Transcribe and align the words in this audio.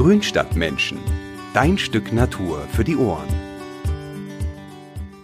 Grünstadtmenschen. 0.00 0.98
Dein 1.52 1.76
Stück 1.76 2.10
Natur 2.10 2.66
für 2.72 2.84
die 2.84 2.96
Ohren. 2.96 3.28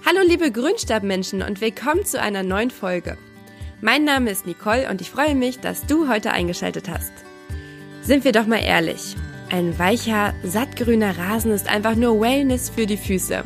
Hallo 0.04 0.20
liebe 0.22 0.52
Grünstadtmenschen 0.52 1.40
und 1.40 1.62
willkommen 1.62 2.04
zu 2.04 2.20
einer 2.20 2.42
neuen 2.42 2.70
Folge. 2.70 3.16
Mein 3.80 4.04
Name 4.04 4.30
ist 4.30 4.46
Nicole 4.46 4.90
und 4.90 5.00
ich 5.00 5.08
freue 5.08 5.34
mich, 5.34 5.60
dass 5.60 5.86
du 5.86 6.10
heute 6.10 6.30
eingeschaltet 6.30 6.90
hast. 6.90 7.10
Sind 8.02 8.24
wir 8.24 8.32
doch 8.32 8.46
mal 8.46 8.60
ehrlich. 8.62 9.16
Ein 9.50 9.78
weicher, 9.78 10.34
sattgrüner 10.42 11.16
Rasen 11.16 11.52
ist 11.52 11.70
einfach 11.70 11.94
nur 11.94 12.20
Wellness 12.20 12.68
für 12.68 12.84
die 12.84 12.98
Füße. 12.98 13.44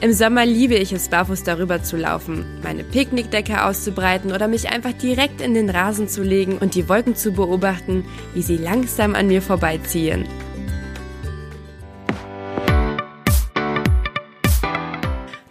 Im 0.00 0.14
Sommer 0.14 0.46
liebe 0.46 0.76
ich 0.76 0.94
es, 0.94 1.10
barfuß 1.10 1.42
darüber 1.42 1.82
zu 1.82 1.98
laufen, 1.98 2.46
meine 2.62 2.82
Picknickdecke 2.82 3.66
auszubreiten 3.66 4.32
oder 4.32 4.48
mich 4.48 4.70
einfach 4.70 4.94
direkt 4.94 5.42
in 5.42 5.52
den 5.52 5.68
Rasen 5.68 6.08
zu 6.08 6.22
legen 6.22 6.56
und 6.56 6.74
die 6.74 6.88
Wolken 6.88 7.14
zu 7.14 7.32
beobachten, 7.32 8.06
wie 8.32 8.42
sie 8.42 8.56
langsam 8.56 9.14
an 9.14 9.26
mir 9.26 9.42
vorbeiziehen. 9.42 10.24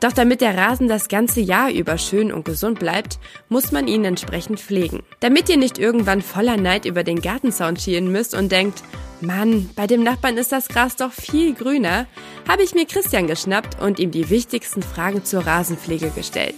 Doch 0.02 0.12
damit 0.12 0.41
der 0.41 0.58
Rasen 0.58 0.88
das 0.88 1.08
ganze 1.10 1.41
Jahr 1.41 1.72
über 1.72 2.00
schön 2.00 2.34
und 2.34 2.44
gesund 2.44 2.80
bleibt, 2.80 3.20
muss 3.50 3.72
man 3.72 3.88
ihn 3.88 4.04
entsprechend 4.04 4.60
pflegen. 4.60 5.04
Damit 5.20 5.48
ihr 5.48 5.58
nicht 5.58 5.77
irgendwann 5.77 6.24
voller 6.24 6.58
Neid 6.58 6.86
über 6.86 7.04
den 7.04 7.22
Gartenzaun 7.22 7.77
schielen 7.77 8.12
müsst 8.12 8.34
und 8.34 8.52
denkt, 8.52 8.82
Mann, 9.22 9.70
bei 9.76 9.86
dem 9.86 10.02
Nachbarn 10.02 10.38
ist 10.38 10.52
das 10.52 10.68
Gras 10.68 10.96
doch 10.96 11.12
viel 11.12 11.54
grüner, 11.54 12.08
habe 12.50 12.64
ich 12.64 12.74
mir 12.74 12.88
Christian 12.88 13.27
geschnappt 13.27 13.80
und 13.80 14.00
ihm 14.00 14.10
die 14.10 14.32
wichtigsten 14.32 14.82
Fragen 14.82 15.24
zur 15.24 15.46
Rasenpflege 15.46 16.10
gestellt. 16.10 16.55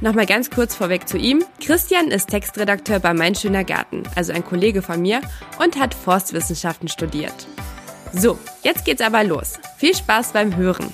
Nochmal 0.00 0.26
ganz 0.26 0.50
kurz 0.50 0.74
vorweg 0.74 1.08
zu 1.08 1.16
ihm. 1.16 1.44
Christian 1.64 2.08
ist 2.08 2.28
Textredakteur 2.28 2.98
bei 2.98 3.14
Mein 3.14 3.36
Schöner 3.36 3.62
Garten, 3.62 4.02
also 4.16 4.32
ein 4.32 4.44
Kollege 4.44 4.82
von 4.82 5.00
mir, 5.00 5.20
und 5.60 5.78
hat 5.78 5.94
Forstwissenschaften 5.94 6.88
studiert. 6.88 7.46
So, 8.12 8.36
jetzt 8.64 8.84
geht's 8.84 9.00
aber 9.00 9.22
los. 9.22 9.54
Viel 9.78 9.94
Spaß 9.94 10.32
beim 10.32 10.56
Hören. 10.56 10.92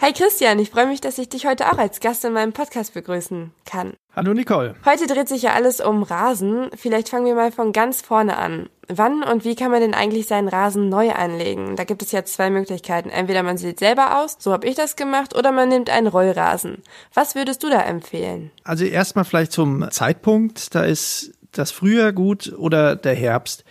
Hi 0.00 0.12
Christian, 0.12 0.60
ich 0.60 0.70
freue 0.70 0.86
mich, 0.86 1.00
dass 1.00 1.18
ich 1.18 1.28
dich 1.28 1.44
heute 1.44 1.72
auch 1.72 1.76
als 1.76 1.98
Gast 1.98 2.24
in 2.24 2.32
meinem 2.32 2.52
Podcast 2.52 2.94
begrüßen 2.94 3.50
kann. 3.64 3.94
Hallo 4.14 4.32
Nicole. 4.32 4.76
Heute 4.84 5.08
dreht 5.08 5.26
sich 5.26 5.42
ja 5.42 5.54
alles 5.54 5.80
um 5.80 6.04
Rasen. 6.04 6.70
Vielleicht 6.76 7.08
fangen 7.08 7.26
wir 7.26 7.34
mal 7.34 7.50
von 7.50 7.72
ganz 7.72 8.00
vorne 8.00 8.36
an. 8.36 8.68
Wann 8.86 9.24
und 9.24 9.44
wie 9.44 9.56
kann 9.56 9.72
man 9.72 9.80
denn 9.80 9.94
eigentlich 9.94 10.28
seinen 10.28 10.46
Rasen 10.46 10.88
neu 10.88 11.10
anlegen? 11.10 11.74
Da 11.74 11.82
gibt 11.82 12.02
es 12.02 12.12
ja 12.12 12.24
zwei 12.24 12.48
Möglichkeiten. 12.48 13.10
Entweder 13.10 13.42
man 13.42 13.58
sieht 13.58 13.80
selber 13.80 14.22
aus, 14.22 14.36
so 14.38 14.52
habe 14.52 14.68
ich 14.68 14.76
das 14.76 14.94
gemacht, 14.94 15.36
oder 15.36 15.50
man 15.50 15.68
nimmt 15.68 15.90
einen 15.90 16.06
Rollrasen. 16.06 16.84
Was 17.12 17.34
würdest 17.34 17.64
du 17.64 17.68
da 17.68 17.80
empfehlen? 17.80 18.52
Also 18.62 18.84
erstmal 18.84 19.24
vielleicht 19.24 19.50
zum 19.50 19.90
Zeitpunkt. 19.90 20.76
Da 20.76 20.84
ist 20.84 21.32
das 21.50 21.72
Frühjahr 21.72 22.12
gut 22.12 22.54
oder 22.56 22.94
der 22.94 23.16
Herbst. 23.16 23.64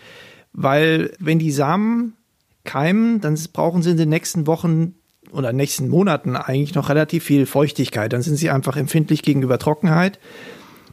Weil 0.52 1.14
wenn 1.20 1.40
die 1.40 1.52
Samen 1.52 2.18
keimen, 2.66 3.22
dann 3.22 3.40
brauchen 3.54 3.82
sie 3.82 3.92
in 3.92 3.98
den 3.98 4.10
nächsten 4.10 4.46
Wochen 4.46 4.96
oder 5.32 5.54
nächsten 5.54 5.88
Monaten 5.90 6.36
eigentlich 6.36 6.76
noch 6.76 6.90
relativ 6.90 7.24
viel 7.24 7.46
Feuchtigkeit. 7.46 8.14
Dann 8.14 8.22
sind 8.22 8.38
sie 8.38 8.50
einfach 8.50 8.78
empfindlich 8.78 9.24
gegenüber 9.24 9.60
Trockenheit. 9.60 10.20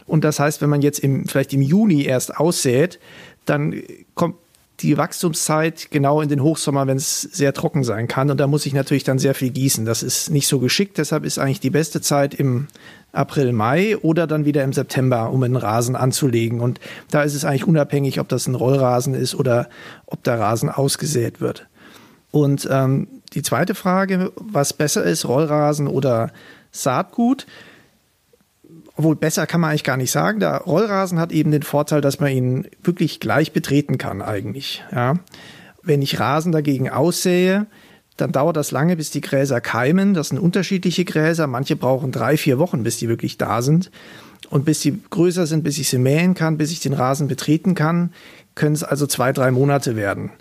Und 0.07 0.25
das 0.25 0.41
heißt, 0.41 0.61
wenn 0.61 0.71
man 0.71 0.83
jetzt 0.83 0.99
im, 0.99 1.27
vielleicht 1.27 1.53
im 1.53 1.63
Juni 1.63 2.05
erst 2.05 2.37
aussät, 2.37 2.99
dann 3.47 3.83
kommt 4.15 4.37
die 4.81 4.99
Wachstumszeit 4.99 5.91
genau 5.91 6.21
in 6.21 6.29
den 6.29 6.43
Hochsommer, 6.43 6.87
wenn 6.87 6.97
es 6.97 7.23
sehr 7.23 7.55
trocken 7.55 7.85
sein 7.85 8.09
kann. 8.09 8.31
Und 8.31 8.39
da 8.39 8.47
muss 8.47 8.67
ich 8.67 8.75
natürlich 8.75 9.05
dann 9.05 9.19
sehr 9.19 9.35
viel 9.35 9.51
gießen. 9.51 9.85
Das 9.85 10.03
ist 10.03 10.31
nicht 10.31 10.49
so 10.49 10.59
geschickt. 10.59 10.99
Deshalb 10.99 11.25
ist 11.25 11.39
eigentlich 11.39 11.61
die 11.61 11.71
beste 11.71 12.01
Zeit 12.01 12.35
im 12.35 12.67
April, 13.13 13.53
Mai 13.53 13.97
oder 13.99 14.27
dann 14.27 14.45
wieder 14.45 14.65
im 14.65 14.73
September, 14.73 15.31
um 15.31 15.43
einen 15.43 15.57
Rasen 15.57 15.95
anzulegen. 15.95 16.61
Und 16.61 16.81
da 17.11 17.23
ist 17.23 17.35
es 17.35 17.45
eigentlich 17.45 17.67
unabhängig, 17.67 18.19
ob 18.19 18.29
das 18.29 18.49
ein 18.49 18.57
Rollrasen 18.57 19.15
ist 19.15 19.37
oder 19.37 19.69
ob 20.07 20.25
der 20.25 20.41
Rasen 20.41 20.69
ausgesät 20.69 21.41
wird. 21.41 21.67
Und 22.35 22.69
ähm, 22.69 23.07
die 23.33 23.43
zweite 23.43 23.77
Frage, 23.77 24.33
was 24.35 24.73
besser 24.73 25.05
ist, 25.05 25.25
Rollrasen 25.25 25.87
oder 25.87 26.33
Saatgut? 26.73 27.47
Obwohl 28.97 29.15
besser 29.15 29.47
kann 29.47 29.61
man 29.61 29.71
eigentlich 29.71 29.85
gar 29.85 29.97
nicht 29.97 30.11
sagen. 30.11 30.41
Der 30.41 30.57
Rollrasen 30.63 31.21
hat 31.21 31.31
eben 31.31 31.53
den 31.53 31.63
Vorteil, 31.63 32.01
dass 32.01 32.19
man 32.19 32.33
ihn 32.33 32.67
wirklich 32.83 33.21
gleich 33.21 33.53
betreten 33.53 33.99
kann 33.99 34.21
eigentlich. 34.21 34.83
Ja. 34.91 35.21
Wenn 35.85 36.03
ich 36.03 36.19
Rasen 36.19 36.51
dagegen 36.51 36.91
aussähe, 36.91 37.67
dann 38.17 38.33
dauert 38.33 38.57
das 38.57 38.73
lange, 38.73 38.97
bis 38.97 39.13
die 39.13 39.21
Gräser 39.21 39.61
keimen. 39.61 40.13
Das 40.13 40.31
sind 40.31 40.41
unterschiedliche 40.41 41.05
Gräser. 41.05 41.47
Manche 41.47 41.77
brauchen 41.77 42.11
drei, 42.11 42.37
vier 42.37 42.59
Wochen, 42.59 42.83
bis 42.83 42.97
die 42.97 43.09
wirklich 43.09 43.39
da 43.39 43.63
sind. 43.63 43.93
Und 44.51 44.65
bis 44.65 44.81
sie 44.81 45.01
größer 45.09 45.47
sind, 45.47 45.63
bis 45.63 45.79
ich 45.79 45.89
sie 45.89 45.99
mähen 45.99 46.35
kann, 46.35 46.59
bis 46.59 46.73
ich 46.73 46.81
den 46.81 46.95
Rasen 46.95 47.29
betreten 47.29 47.77
kann, 47.77 48.13
können 48.57 48.75
es 48.75 48.83
also 48.83 49.07
zwei, 49.07 49.33
drei 49.33 49.53
Monate 49.53 49.95
werden. 49.95 50.33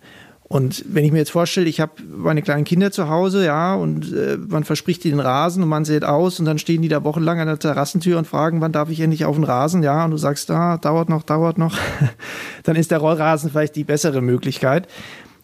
Und 0.54 0.86
wenn 0.88 1.04
ich 1.04 1.12
mir 1.12 1.18
jetzt 1.18 1.32
vorstelle, 1.32 1.68
ich 1.68 1.82
habe 1.82 1.94
meine 2.08 2.44
kleinen 2.44 2.64
Kinder 2.64 2.92
zu 2.92 3.10
Hause, 3.10 3.44
ja, 3.44 3.74
und 3.74 4.14
äh, 4.14 4.38
man 4.38 4.64
verspricht 4.64 5.04
ihnen 5.04 5.18
den 5.18 5.26
Rasen 5.26 5.64
und 5.64 5.70
man 5.70 5.84
sieht 5.84 6.04
aus 6.04 6.40
und 6.40 6.46
dann 6.46 6.60
stehen 6.60 6.84
die 6.84 6.90
da 6.90 7.04
wochenlang 7.04 7.40
an 7.40 7.48
der 7.48 7.58
Terrassentür 7.58 8.20
und 8.20 8.28
fragen, 8.28 8.62
wann 8.62 8.72
darf 8.72 8.92
ich 8.92 9.00
endlich 9.00 9.26
auf 9.26 9.36
den 9.36 9.46
Rasen, 9.46 9.82
ja, 9.82 10.06
und 10.06 10.12
du 10.12 10.18
sagst, 10.18 10.52
da, 10.52 10.74
ah, 10.74 10.78
dauert 10.78 11.10
noch, 11.10 11.24
dauert 11.24 11.58
noch, 11.58 11.76
dann 12.66 12.76
ist 12.76 12.92
der 12.92 13.00
Rollrasen 13.00 13.50
vielleicht 13.50 13.76
die 13.76 13.84
bessere 13.84 14.22
Möglichkeit. 14.22 14.88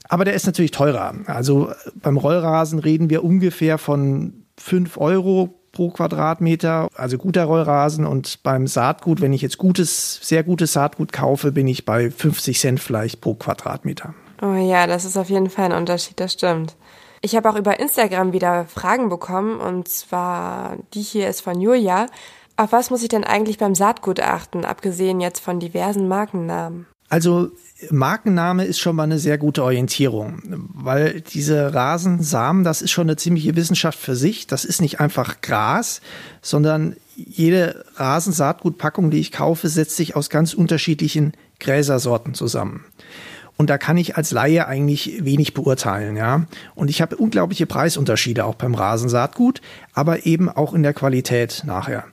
Aber 0.07 0.25
der 0.25 0.35
ist 0.35 0.45
natürlich 0.45 0.69
teurer. 0.69 1.15
Also 1.25 1.71
beim 1.95 2.17
Rollrasen 2.17 2.77
reden 2.77 3.09
wir 3.09 3.23
ungefähr 3.23 3.79
von 3.79 4.43
fünf 4.59 4.95
Euro 4.97 5.59
pro 5.71 5.89
Quadratmeter, 5.89 6.87
also 6.93 7.17
guter 7.17 7.45
Rollrasen. 7.45 8.05
Und 8.05 8.43
beim 8.43 8.67
Saatgut, 8.67 9.21
wenn 9.21 9.33
ich 9.33 9.41
jetzt 9.41 9.57
gutes, 9.57 10.19
sehr 10.21 10.43
gutes 10.43 10.73
Saatgut 10.73 11.11
kaufe, 11.11 11.51
bin 11.51 11.67
ich 11.67 11.83
bei 11.83 12.11
50 12.11 12.59
Cent 12.59 12.79
vielleicht 12.79 13.21
pro 13.21 13.33
Quadratmeter. 13.33 14.13
Oh 14.41 14.53
ja, 14.53 14.87
das 14.87 15.05
ist 15.05 15.17
auf 15.17 15.29
jeden 15.29 15.49
Fall 15.49 15.65
ein 15.65 15.77
Unterschied, 15.77 16.19
das 16.19 16.33
stimmt. 16.33 16.75
Ich 17.21 17.35
habe 17.35 17.49
auch 17.49 17.55
über 17.55 17.79
Instagram 17.79 18.31
wieder 18.31 18.65
Fragen 18.65 19.09
bekommen 19.09 19.59
und 19.59 19.89
zwar 19.89 20.77
die 20.93 21.01
hier 21.01 21.27
ist 21.27 21.41
von 21.41 21.59
Julia. 21.59 22.05
Auf 22.55 22.71
was 22.71 22.89
muss 22.89 23.03
ich 23.03 23.09
denn 23.09 23.23
eigentlich 23.23 23.57
beim 23.57 23.75
Saatgut 23.75 24.19
achten, 24.19 24.65
abgesehen 24.65 25.19
jetzt 25.19 25.39
von 25.41 25.59
diversen 25.59 26.07
Markennamen? 26.07 26.87
Also 27.09 27.51
Markenname 27.89 28.65
ist 28.65 28.79
schon 28.79 28.95
mal 28.95 29.03
eine 29.03 29.17
sehr 29.17 29.37
gute 29.37 29.63
Orientierung, 29.63 30.41
weil 30.73 31.21
diese 31.21 31.73
Rasensamen, 31.73 32.63
das 32.63 32.81
ist 32.81 32.91
schon 32.91 33.07
eine 33.07 33.15
ziemliche 33.15 33.55
Wissenschaft 33.55 33.97
für 33.97 34.15
sich. 34.15 34.47
Das 34.47 34.63
ist 34.63 34.81
nicht 34.81 34.99
einfach 34.99 35.41
Gras, 35.41 36.01
sondern 36.41 36.95
jede 37.15 37.83
Rasensaatgutpackung, 37.95 39.09
die 39.09 39.19
ich 39.19 39.31
kaufe, 39.31 39.69
setzt 39.69 39.95
sich 39.95 40.15
aus 40.15 40.29
ganz 40.29 40.53
unterschiedlichen 40.53 41.33
Gräsersorten 41.59 42.33
zusammen. 42.33 42.85
Und 43.59 43.69
da 43.69 43.77
kann 43.77 43.97
ich 43.97 44.15
als 44.15 44.31
Laie 44.31 44.67
eigentlich 44.67 45.25
wenig 45.25 45.53
beurteilen, 45.53 46.15
ja. 46.15 46.45
Und 46.75 46.89
ich 46.89 47.01
habe 47.01 47.17
unglaubliche 47.17 47.65
Preisunterschiede 47.65 48.45
auch 48.45 48.55
beim 48.55 48.73
Rasensaatgut, 48.73 49.59
aber 49.93 50.25
eben 50.25 50.47
auch 50.47 50.73
in 50.73 50.81
der 50.81 50.93
Qualität 50.93 51.63
nachher. 51.65 52.05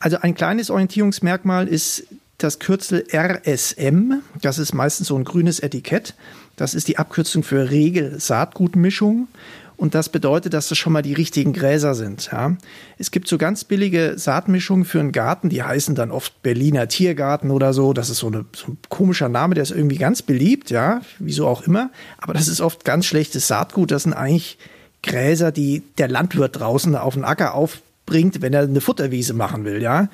Also 0.00 0.16
ein 0.16 0.34
kleines 0.34 0.68
Orientierungsmerkmal 0.68 1.68
ist 1.68 2.08
das 2.38 2.58
Kürzel 2.58 3.04
RSM. 3.14 4.14
Das 4.40 4.58
ist 4.58 4.74
meistens 4.74 5.06
so 5.06 5.16
ein 5.16 5.22
grünes 5.22 5.60
Etikett. 5.60 6.16
Das 6.56 6.74
ist 6.74 6.88
die 6.88 6.98
Abkürzung 6.98 7.44
für 7.44 7.70
Regel-Saatgutmischung. 7.70 9.28
Und 9.76 9.94
das 9.94 10.08
bedeutet, 10.08 10.54
dass 10.54 10.68
das 10.68 10.78
schon 10.78 10.92
mal 10.92 11.02
die 11.02 11.14
richtigen 11.14 11.52
Gräser 11.52 11.94
sind. 11.94 12.30
Ja. 12.30 12.56
Es 12.98 13.10
gibt 13.10 13.26
so 13.28 13.38
ganz 13.38 13.64
billige 13.64 14.14
Saatmischungen 14.16 14.84
für 14.84 15.00
einen 15.00 15.12
Garten, 15.12 15.48
die 15.48 15.62
heißen 15.62 15.94
dann 15.94 16.10
oft 16.10 16.42
Berliner 16.42 16.88
Tiergarten 16.88 17.50
oder 17.50 17.72
so. 17.72 17.92
Das 17.92 18.10
ist 18.10 18.18
so, 18.18 18.28
eine, 18.28 18.44
so 18.54 18.72
ein 18.72 18.78
komischer 18.88 19.28
Name, 19.28 19.54
der 19.54 19.62
ist 19.62 19.72
irgendwie 19.72 19.98
ganz 19.98 20.22
beliebt, 20.22 20.70
ja, 20.70 21.00
wieso 21.18 21.46
auch 21.46 21.62
immer. 21.62 21.90
Aber 22.18 22.32
das 22.32 22.48
ist 22.48 22.60
oft 22.60 22.84
ganz 22.84 23.06
schlechtes 23.06 23.48
Saatgut. 23.48 23.90
Das 23.90 24.04
sind 24.04 24.12
eigentlich 24.12 24.58
Gräser, 25.02 25.52
die 25.52 25.82
der 25.98 26.08
Landwirt 26.08 26.58
draußen 26.58 26.94
auf 26.94 27.14
den 27.14 27.24
Acker 27.24 27.54
aufbringt, 27.54 28.40
wenn 28.40 28.52
er 28.52 28.62
eine 28.62 28.80
Futterwiese 28.80 29.34
machen 29.34 29.64
will, 29.64 29.82
ja. 29.82 30.08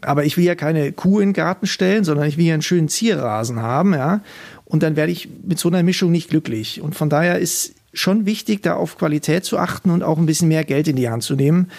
Aber 0.00 0.24
ich 0.24 0.36
will 0.36 0.44
ja 0.44 0.54
keine 0.54 0.92
Kuh 0.92 1.20
in 1.20 1.28
den 1.28 1.34
Garten 1.34 1.66
stellen, 1.66 2.04
sondern 2.04 2.26
ich 2.26 2.36
will 2.36 2.46
ja 2.46 2.54
einen 2.54 2.62
schönen 2.62 2.88
Zierrasen 2.88 3.62
haben, 3.62 3.94
ja. 3.94 4.20
Und 4.64 4.82
dann 4.82 4.96
werde 4.96 5.12
ich 5.12 5.28
mit 5.44 5.58
so 5.58 5.68
einer 5.68 5.82
Mischung 5.82 6.10
nicht 6.10 6.30
glücklich. 6.30 6.80
Und 6.80 6.94
von 6.94 7.08
daher 7.08 7.38
ist 7.38 7.74
schon 7.92 8.26
wichtig, 8.26 8.62
da 8.62 8.74
auf 8.74 8.98
Qualität 8.98 9.44
zu 9.44 9.58
achten 9.58 9.90
und 9.90 10.02
auch 10.02 10.18
ein 10.18 10.26
bisschen 10.26 10.48
mehr 10.48 10.64
Geld 10.64 10.88
in 10.88 10.96
die 10.96 11.08
Hand 11.08 11.22
zu 11.22 11.34
nehmen 11.34 11.70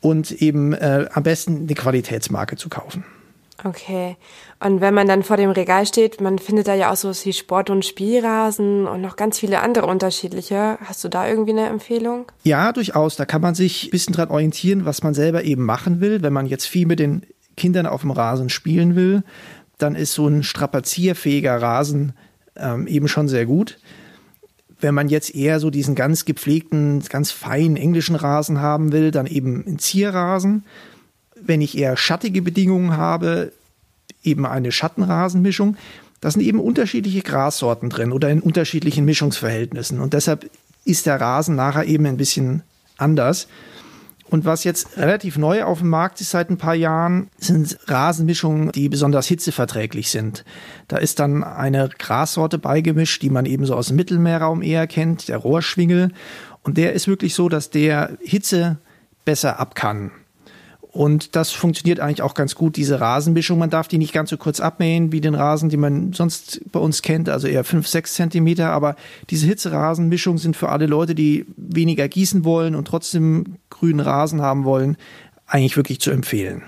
und 0.00 0.30
eben 0.30 0.72
äh, 0.72 1.08
am 1.12 1.22
besten 1.22 1.62
eine 1.62 1.74
Qualitätsmarke 1.74 2.56
zu 2.56 2.68
kaufen. 2.68 3.04
Okay. 3.64 4.16
Und 4.60 4.80
wenn 4.80 4.94
man 4.94 5.08
dann 5.08 5.24
vor 5.24 5.36
dem 5.36 5.50
Regal 5.50 5.84
steht, 5.84 6.20
man 6.20 6.38
findet 6.38 6.68
da 6.68 6.74
ja 6.74 6.92
auch 6.92 6.96
so 6.96 7.10
wie 7.10 7.32
Sport- 7.32 7.70
und 7.70 7.84
Spielrasen 7.84 8.86
und 8.86 9.00
noch 9.00 9.16
ganz 9.16 9.38
viele 9.40 9.60
andere 9.62 9.86
unterschiedliche. 9.86 10.78
Hast 10.84 11.02
du 11.02 11.08
da 11.08 11.28
irgendwie 11.28 11.50
eine 11.50 11.66
Empfehlung? 11.66 12.30
Ja, 12.44 12.72
durchaus. 12.72 13.16
Da 13.16 13.24
kann 13.24 13.42
man 13.42 13.56
sich 13.56 13.86
ein 13.86 13.90
bisschen 13.90 14.14
dran 14.14 14.30
orientieren, 14.30 14.84
was 14.84 15.02
man 15.02 15.12
selber 15.12 15.42
eben 15.42 15.64
machen 15.64 16.00
will. 16.00 16.22
Wenn 16.22 16.32
man 16.32 16.46
jetzt 16.46 16.66
viel 16.66 16.86
mit 16.86 17.00
den 17.00 17.26
Kindern 17.56 17.86
auf 17.86 18.02
dem 18.02 18.12
Rasen 18.12 18.48
spielen 18.48 18.94
will, 18.94 19.24
dann 19.76 19.96
ist 19.96 20.14
so 20.14 20.28
ein 20.28 20.44
strapazierfähiger 20.44 21.60
Rasen 21.60 22.12
ähm, 22.56 22.86
eben 22.86 23.08
schon 23.08 23.26
sehr 23.26 23.46
gut 23.46 23.78
wenn 24.80 24.94
man 24.94 25.08
jetzt 25.08 25.34
eher 25.34 25.60
so 25.60 25.70
diesen 25.70 25.94
ganz 25.94 26.24
gepflegten, 26.24 27.02
ganz 27.08 27.30
feinen 27.30 27.76
englischen 27.76 28.16
Rasen 28.16 28.60
haben 28.60 28.92
will, 28.92 29.10
dann 29.10 29.26
eben 29.26 29.64
ein 29.66 29.78
Zierrasen. 29.78 30.64
Wenn 31.40 31.60
ich 31.60 31.76
eher 31.76 31.96
schattige 31.96 32.42
Bedingungen 32.42 32.96
habe, 32.96 33.52
eben 34.22 34.46
eine 34.46 34.72
Schattenrasenmischung. 34.72 35.76
Da 36.20 36.30
sind 36.30 36.42
eben 36.42 36.60
unterschiedliche 36.60 37.22
Grassorten 37.22 37.90
drin 37.90 38.12
oder 38.12 38.30
in 38.30 38.40
unterschiedlichen 38.40 39.04
Mischungsverhältnissen. 39.04 40.00
Und 40.00 40.14
deshalb 40.14 40.50
ist 40.84 41.06
der 41.06 41.20
Rasen 41.20 41.54
nachher 41.54 41.84
eben 41.84 42.06
ein 42.06 42.16
bisschen 42.16 42.62
anders. 42.96 43.46
Und 44.30 44.44
was 44.44 44.64
jetzt 44.64 44.98
relativ 44.98 45.38
neu 45.38 45.64
auf 45.64 45.78
dem 45.78 45.88
Markt 45.88 46.20
ist 46.20 46.30
seit 46.30 46.50
ein 46.50 46.58
paar 46.58 46.74
Jahren, 46.74 47.30
sind 47.38 47.78
Rasenmischungen, 47.86 48.72
die 48.72 48.88
besonders 48.88 49.26
hitzeverträglich 49.26 50.10
sind. 50.10 50.44
Da 50.86 50.98
ist 50.98 51.18
dann 51.18 51.42
eine 51.42 51.88
Grassorte 51.98 52.58
beigemischt, 52.58 53.22
die 53.22 53.30
man 53.30 53.46
eben 53.46 53.64
so 53.64 53.74
aus 53.74 53.88
dem 53.88 53.96
Mittelmeerraum 53.96 54.60
eher 54.60 54.86
kennt, 54.86 55.28
der 55.28 55.38
Rohrschwingel. 55.38 56.12
Und 56.62 56.76
der 56.76 56.92
ist 56.92 57.08
wirklich 57.08 57.34
so, 57.34 57.48
dass 57.48 57.70
der 57.70 58.18
Hitze 58.20 58.78
besser 59.24 59.58
ab 59.58 59.74
kann. 59.74 60.10
Und 60.90 61.36
das 61.36 61.52
funktioniert 61.52 62.00
eigentlich 62.00 62.22
auch 62.22 62.34
ganz 62.34 62.54
gut, 62.54 62.76
diese 62.76 63.00
Rasenmischung. 63.00 63.58
Man 63.58 63.70
darf 63.70 63.88
die 63.88 63.98
nicht 63.98 64.12
ganz 64.12 64.30
so 64.30 64.38
kurz 64.38 64.58
abmähen 64.58 65.12
wie 65.12 65.20
den 65.20 65.34
Rasen, 65.34 65.68
den 65.68 65.80
man 65.80 66.12
sonst 66.14 66.60
bei 66.72 66.80
uns 66.80 67.02
kennt, 67.02 67.28
also 67.28 67.46
eher 67.46 67.62
fünf, 67.62 67.86
sechs 67.86 68.14
Zentimeter. 68.14 68.70
Aber 68.70 68.96
diese 69.28 69.46
Hitzerasenmischung 69.46 70.38
sind 70.38 70.56
für 70.56 70.70
alle 70.70 70.86
Leute, 70.86 71.14
die 71.14 71.46
weniger 71.56 72.08
gießen 72.08 72.44
wollen 72.44 72.74
und 72.74 72.86
trotzdem 72.86 73.56
grünen 73.68 74.00
Rasen 74.00 74.40
haben 74.40 74.64
wollen, 74.64 74.96
eigentlich 75.46 75.76
wirklich 75.76 76.00
zu 76.00 76.10
empfehlen. 76.10 76.62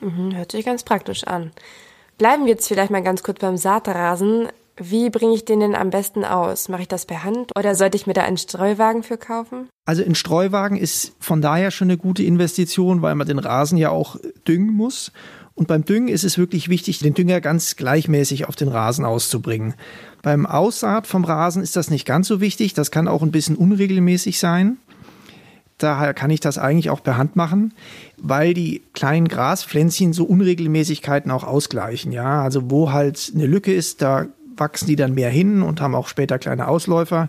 Mhm, 0.00 0.34
hört 0.34 0.52
sich 0.52 0.64
ganz 0.64 0.82
praktisch 0.82 1.24
an. 1.24 1.50
Bleiben 2.16 2.44
wir 2.44 2.52
jetzt 2.52 2.68
vielleicht 2.68 2.90
mal 2.90 3.02
ganz 3.02 3.22
kurz 3.22 3.38
beim 3.38 3.56
Saatrasen. 3.56 4.48
Wie 4.82 5.10
bringe 5.10 5.34
ich 5.34 5.44
den 5.44 5.60
denn 5.60 5.74
am 5.74 5.90
besten 5.90 6.24
aus? 6.24 6.70
Mache 6.70 6.82
ich 6.82 6.88
das 6.88 7.04
per 7.04 7.22
Hand 7.22 7.52
oder 7.56 7.74
sollte 7.74 7.96
ich 7.98 8.06
mir 8.06 8.14
da 8.14 8.22
einen 8.22 8.38
Streuwagen 8.38 9.02
für 9.02 9.18
kaufen? 9.18 9.68
Also 9.84 10.02
ein 10.02 10.14
Streuwagen 10.14 10.78
ist 10.78 11.12
von 11.20 11.42
daher 11.42 11.70
schon 11.70 11.88
eine 11.88 11.98
gute 11.98 12.22
Investition, 12.22 13.02
weil 13.02 13.14
man 13.14 13.26
den 13.26 13.38
Rasen 13.38 13.76
ja 13.76 13.90
auch 13.90 14.16
düngen 14.48 14.72
muss. 14.72 15.12
Und 15.54 15.68
beim 15.68 15.84
Düngen 15.84 16.08
ist 16.08 16.24
es 16.24 16.38
wirklich 16.38 16.70
wichtig, 16.70 17.00
den 17.00 17.12
Dünger 17.12 17.42
ganz 17.42 17.76
gleichmäßig 17.76 18.48
auf 18.48 18.56
den 18.56 18.68
Rasen 18.68 19.04
auszubringen. 19.04 19.74
Beim 20.22 20.46
Aussaat 20.46 21.06
vom 21.06 21.24
Rasen 21.24 21.62
ist 21.62 21.76
das 21.76 21.90
nicht 21.90 22.06
ganz 22.06 22.28
so 22.28 22.40
wichtig. 22.40 22.72
Das 22.72 22.90
kann 22.90 23.06
auch 23.06 23.20
ein 23.20 23.32
bisschen 23.32 23.56
unregelmäßig 23.56 24.38
sein. 24.38 24.78
Daher 25.76 26.14
kann 26.14 26.30
ich 26.30 26.40
das 26.40 26.56
eigentlich 26.56 26.88
auch 26.88 27.02
per 27.02 27.18
Hand 27.18 27.36
machen, 27.36 27.74
weil 28.16 28.54
die 28.54 28.82
kleinen 28.94 29.28
Graspflänzchen 29.28 30.14
so 30.14 30.24
Unregelmäßigkeiten 30.24 31.30
auch 31.30 31.44
ausgleichen. 31.44 32.12
Ja, 32.12 32.42
also 32.42 32.70
wo 32.70 32.92
halt 32.92 33.32
eine 33.34 33.46
Lücke 33.46 33.74
ist, 33.74 34.00
da 34.00 34.26
wachsen 34.60 34.86
die 34.86 34.96
dann 34.96 35.14
mehr 35.14 35.30
hin 35.30 35.62
und 35.62 35.80
haben 35.80 35.94
auch 35.94 36.08
später 36.08 36.38
kleine 36.38 36.68
Ausläufer. 36.68 37.28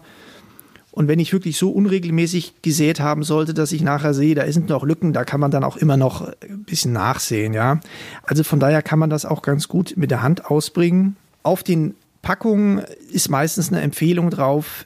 Und 0.91 1.07
wenn 1.07 1.19
ich 1.19 1.31
wirklich 1.31 1.57
so 1.57 1.71
unregelmäßig 1.71 2.61
gesät 2.61 2.99
haben 2.99 3.23
sollte, 3.23 3.53
dass 3.53 3.71
ich 3.71 3.81
nachher 3.81 4.13
sehe, 4.13 4.35
da 4.35 4.51
sind 4.51 4.67
noch 4.67 4.83
Lücken, 4.83 5.13
da 5.13 5.23
kann 5.23 5.39
man 5.39 5.49
dann 5.49 5.63
auch 5.63 5.77
immer 5.77 5.95
noch 5.95 6.21
ein 6.41 6.63
bisschen 6.65 6.91
nachsehen, 6.91 7.53
ja. 7.53 7.79
Also 8.23 8.43
von 8.43 8.59
daher 8.59 8.81
kann 8.81 8.99
man 8.99 9.09
das 9.09 9.25
auch 9.25 9.41
ganz 9.41 9.69
gut 9.69 9.93
mit 9.95 10.11
der 10.11 10.21
Hand 10.21 10.45
ausbringen. 10.45 11.15
Auf 11.43 11.63
den 11.63 11.95
Packungen 12.21 12.79
ist 13.09 13.29
meistens 13.29 13.71
eine 13.71 13.81
Empfehlung 13.81 14.29
drauf, 14.29 14.85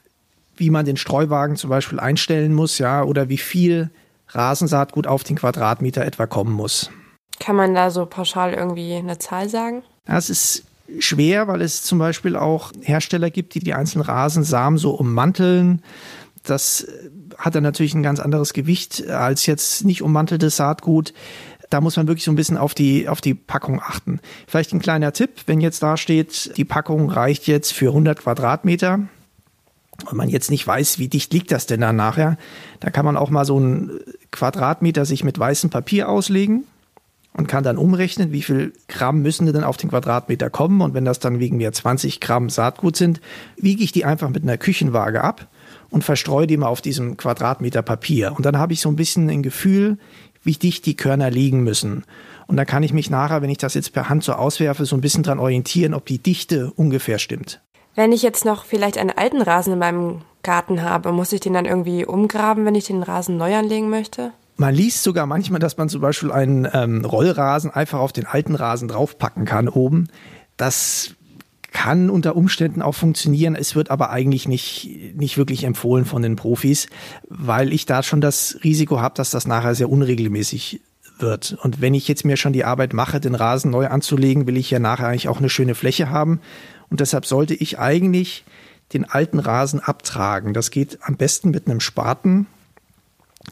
wie 0.56 0.70
man 0.70 0.86
den 0.86 0.96
Streuwagen 0.96 1.56
zum 1.56 1.70
Beispiel 1.70 1.98
einstellen 1.98 2.54
muss, 2.54 2.78
ja, 2.78 3.02
oder 3.02 3.28
wie 3.28 3.36
viel 3.36 3.90
Rasensaatgut 4.28 5.06
auf 5.08 5.24
den 5.24 5.36
Quadratmeter 5.36 6.04
etwa 6.04 6.26
kommen 6.26 6.52
muss. 6.52 6.90
Kann 7.40 7.56
man 7.56 7.74
da 7.74 7.90
so 7.90 8.06
pauschal 8.06 8.54
irgendwie 8.54 8.94
eine 8.94 9.18
Zahl 9.18 9.48
sagen? 9.48 9.82
Das 10.06 10.30
ist 10.30 10.64
schwer, 10.98 11.48
weil 11.48 11.62
es 11.62 11.82
zum 11.82 11.98
Beispiel 11.98 12.36
auch 12.36 12.72
Hersteller 12.82 13.30
gibt, 13.30 13.54
die 13.54 13.60
die 13.60 13.74
einzelnen 13.74 14.04
Rasensamen 14.04 14.78
so 14.78 14.92
ummanteln. 14.92 15.82
Das 16.42 16.86
hat 17.36 17.54
dann 17.54 17.62
natürlich 17.62 17.94
ein 17.94 18.02
ganz 18.02 18.20
anderes 18.20 18.52
Gewicht 18.52 19.08
als 19.08 19.46
jetzt 19.46 19.84
nicht 19.84 20.02
ummanteltes 20.02 20.56
Saatgut. 20.56 21.12
Da 21.70 21.80
muss 21.80 21.96
man 21.96 22.06
wirklich 22.06 22.24
so 22.24 22.30
ein 22.30 22.36
bisschen 22.36 22.56
auf 22.56 22.74
die, 22.74 23.08
auf 23.08 23.20
die 23.20 23.34
Packung 23.34 23.80
achten. 23.80 24.20
Vielleicht 24.46 24.72
ein 24.72 24.80
kleiner 24.80 25.12
Tipp, 25.12 25.30
wenn 25.46 25.60
jetzt 25.60 25.82
da 25.82 25.96
steht, 25.96 26.56
die 26.56 26.64
Packung 26.64 27.10
reicht 27.10 27.48
jetzt 27.48 27.72
für 27.72 27.88
100 27.88 28.20
Quadratmeter 28.20 29.00
und 30.08 30.12
man 30.12 30.28
jetzt 30.28 30.50
nicht 30.50 30.66
weiß, 30.66 30.98
wie 31.00 31.08
dicht 31.08 31.32
liegt 31.32 31.50
das 31.50 31.66
denn 31.66 31.80
dann 31.80 31.96
nachher, 31.96 32.36
da 32.80 32.90
kann 32.90 33.04
man 33.04 33.16
auch 33.16 33.30
mal 33.30 33.44
so 33.44 33.56
einen 33.56 33.98
Quadratmeter 34.30 35.04
sich 35.04 35.24
mit 35.24 35.38
weißem 35.38 35.70
Papier 35.70 36.08
auslegen 36.08 36.64
und 37.36 37.48
kann 37.48 37.64
dann 37.64 37.76
umrechnen, 37.76 38.32
wie 38.32 38.42
viel 38.42 38.72
Gramm 38.88 39.20
müssen 39.20 39.46
denn 39.52 39.64
auf 39.64 39.76
den 39.76 39.90
Quadratmeter 39.90 40.48
kommen. 40.48 40.80
Und 40.80 40.94
wenn 40.94 41.04
das 41.04 41.18
dann 41.18 41.38
wegen 41.38 41.58
mir 41.58 41.72
20 41.72 42.20
Gramm 42.20 42.48
Saatgut 42.48 42.96
sind, 42.96 43.20
wiege 43.56 43.84
ich 43.84 43.92
die 43.92 44.04
einfach 44.04 44.30
mit 44.30 44.42
einer 44.42 44.56
Küchenwaage 44.56 45.22
ab 45.22 45.46
und 45.90 46.02
verstreue 46.02 46.46
die 46.46 46.56
mal 46.56 46.68
auf 46.68 46.80
diesem 46.80 47.16
Quadratmeter 47.16 47.82
Papier. 47.82 48.32
Und 48.36 48.46
dann 48.46 48.58
habe 48.58 48.72
ich 48.72 48.80
so 48.80 48.88
ein 48.88 48.96
bisschen 48.96 49.28
ein 49.28 49.42
Gefühl, 49.42 49.98
wie 50.42 50.52
dicht 50.52 50.86
die 50.86 50.96
Körner 50.96 51.30
liegen 51.30 51.62
müssen. 51.62 52.04
Und 52.46 52.56
dann 52.56 52.66
kann 52.66 52.82
ich 52.82 52.92
mich 52.92 53.10
nachher, 53.10 53.42
wenn 53.42 53.50
ich 53.50 53.58
das 53.58 53.74
jetzt 53.74 53.92
per 53.92 54.08
Hand 54.08 54.24
so 54.24 54.32
auswerfe, 54.32 54.86
so 54.86 54.96
ein 54.96 55.00
bisschen 55.00 55.22
dran 55.22 55.38
orientieren, 55.38 55.92
ob 55.92 56.06
die 56.06 56.22
Dichte 56.22 56.72
ungefähr 56.76 57.18
stimmt. 57.18 57.60
Wenn 57.96 58.12
ich 58.12 58.22
jetzt 58.22 58.44
noch 58.44 58.64
vielleicht 58.64 58.98
einen 58.98 59.10
alten 59.10 59.42
Rasen 59.42 59.74
in 59.74 59.78
meinem 59.78 60.22
Garten 60.42 60.82
habe, 60.82 61.12
muss 61.12 61.32
ich 61.32 61.40
den 61.40 61.54
dann 61.54 61.64
irgendwie 61.64 62.06
umgraben, 62.06 62.64
wenn 62.64 62.74
ich 62.74 62.86
den 62.86 63.02
Rasen 63.02 63.36
neu 63.36 63.54
anlegen 63.56 63.90
möchte? 63.90 64.32
Man 64.56 64.74
liest 64.74 65.02
sogar 65.02 65.26
manchmal, 65.26 65.60
dass 65.60 65.76
man 65.76 65.88
zum 65.88 66.00
Beispiel 66.00 66.32
einen 66.32 66.66
ähm, 66.72 67.04
Rollrasen 67.04 67.70
einfach 67.70 67.98
auf 67.98 68.12
den 68.12 68.26
alten 68.26 68.54
Rasen 68.54 68.88
draufpacken 68.88 69.44
kann 69.44 69.68
oben. 69.68 70.08
Das 70.56 71.14
kann 71.72 72.08
unter 72.08 72.36
Umständen 72.36 72.80
auch 72.80 72.94
funktionieren. 72.94 73.54
Es 73.54 73.74
wird 73.74 73.90
aber 73.90 74.08
eigentlich 74.08 74.48
nicht, 74.48 75.14
nicht 75.14 75.36
wirklich 75.36 75.64
empfohlen 75.64 76.06
von 76.06 76.22
den 76.22 76.34
Profis, 76.34 76.88
weil 77.28 77.70
ich 77.70 77.84
da 77.84 78.02
schon 78.02 78.22
das 78.22 78.58
Risiko 78.64 79.00
habe, 79.00 79.14
dass 79.14 79.30
das 79.30 79.46
nachher 79.46 79.74
sehr 79.74 79.90
unregelmäßig 79.90 80.80
wird. 81.18 81.58
Und 81.62 81.82
wenn 81.82 81.92
ich 81.92 82.08
jetzt 82.08 82.24
mir 82.24 82.38
schon 82.38 82.54
die 82.54 82.64
Arbeit 82.64 82.94
mache, 82.94 83.20
den 83.20 83.34
Rasen 83.34 83.70
neu 83.70 83.88
anzulegen, 83.88 84.46
will 84.46 84.56
ich 84.56 84.70
ja 84.70 84.78
nachher 84.78 85.08
eigentlich 85.08 85.28
auch 85.28 85.38
eine 85.38 85.50
schöne 85.50 85.74
Fläche 85.74 86.08
haben. 86.08 86.40
Und 86.88 87.00
deshalb 87.00 87.26
sollte 87.26 87.54
ich 87.54 87.78
eigentlich 87.78 88.44
den 88.94 89.04
alten 89.04 89.38
Rasen 89.38 89.80
abtragen. 89.80 90.54
Das 90.54 90.70
geht 90.70 90.98
am 91.02 91.16
besten 91.16 91.50
mit 91.50 91.66
einem 91.66 91.80
Spaten 91.80 92.46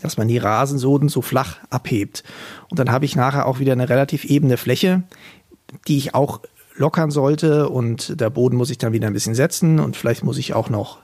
dass 0.02 0.16
man 0.16 0.28
die 0.28 0.38
Rasensoden 0.38 1.08
so 1.08 1.22
flach 1.22 1.58
abhebt. 1.70 2.24
Und 2.68 2.78
dann 2.78 2.90
habe 2.90 3.04
ich 3.04 3.16
nachher 3.16 3.46
auch 3.46 3.58
wieder 3.58 3.72
eine 3.72 3.88
relativ 3.88 4.24
ebene 4.24 4.56
Fläche, 4.56 5.02
die 5.88 5.96
ich 5.96 6.14
auch 6.14 6.40
lockern 6.76 7.10
sollte 7.10 7.68
und 7.68 8.20
der 8.20 8.30
Boden 8.30 8.56
muss 8.56 8.70
ich 8.70 8.78
dann 8.78 8.92
wieder 8.92 9.06
ein 9.06 9.12
bisschen 9.12 9.34
setzen 9.34 9.78
und 9.78 9.96
vielleicht 9.96 10.24
muss 10.24 10.38
ich 10.38 10.54
auch 10.54 10.70
noch 10.70 10.98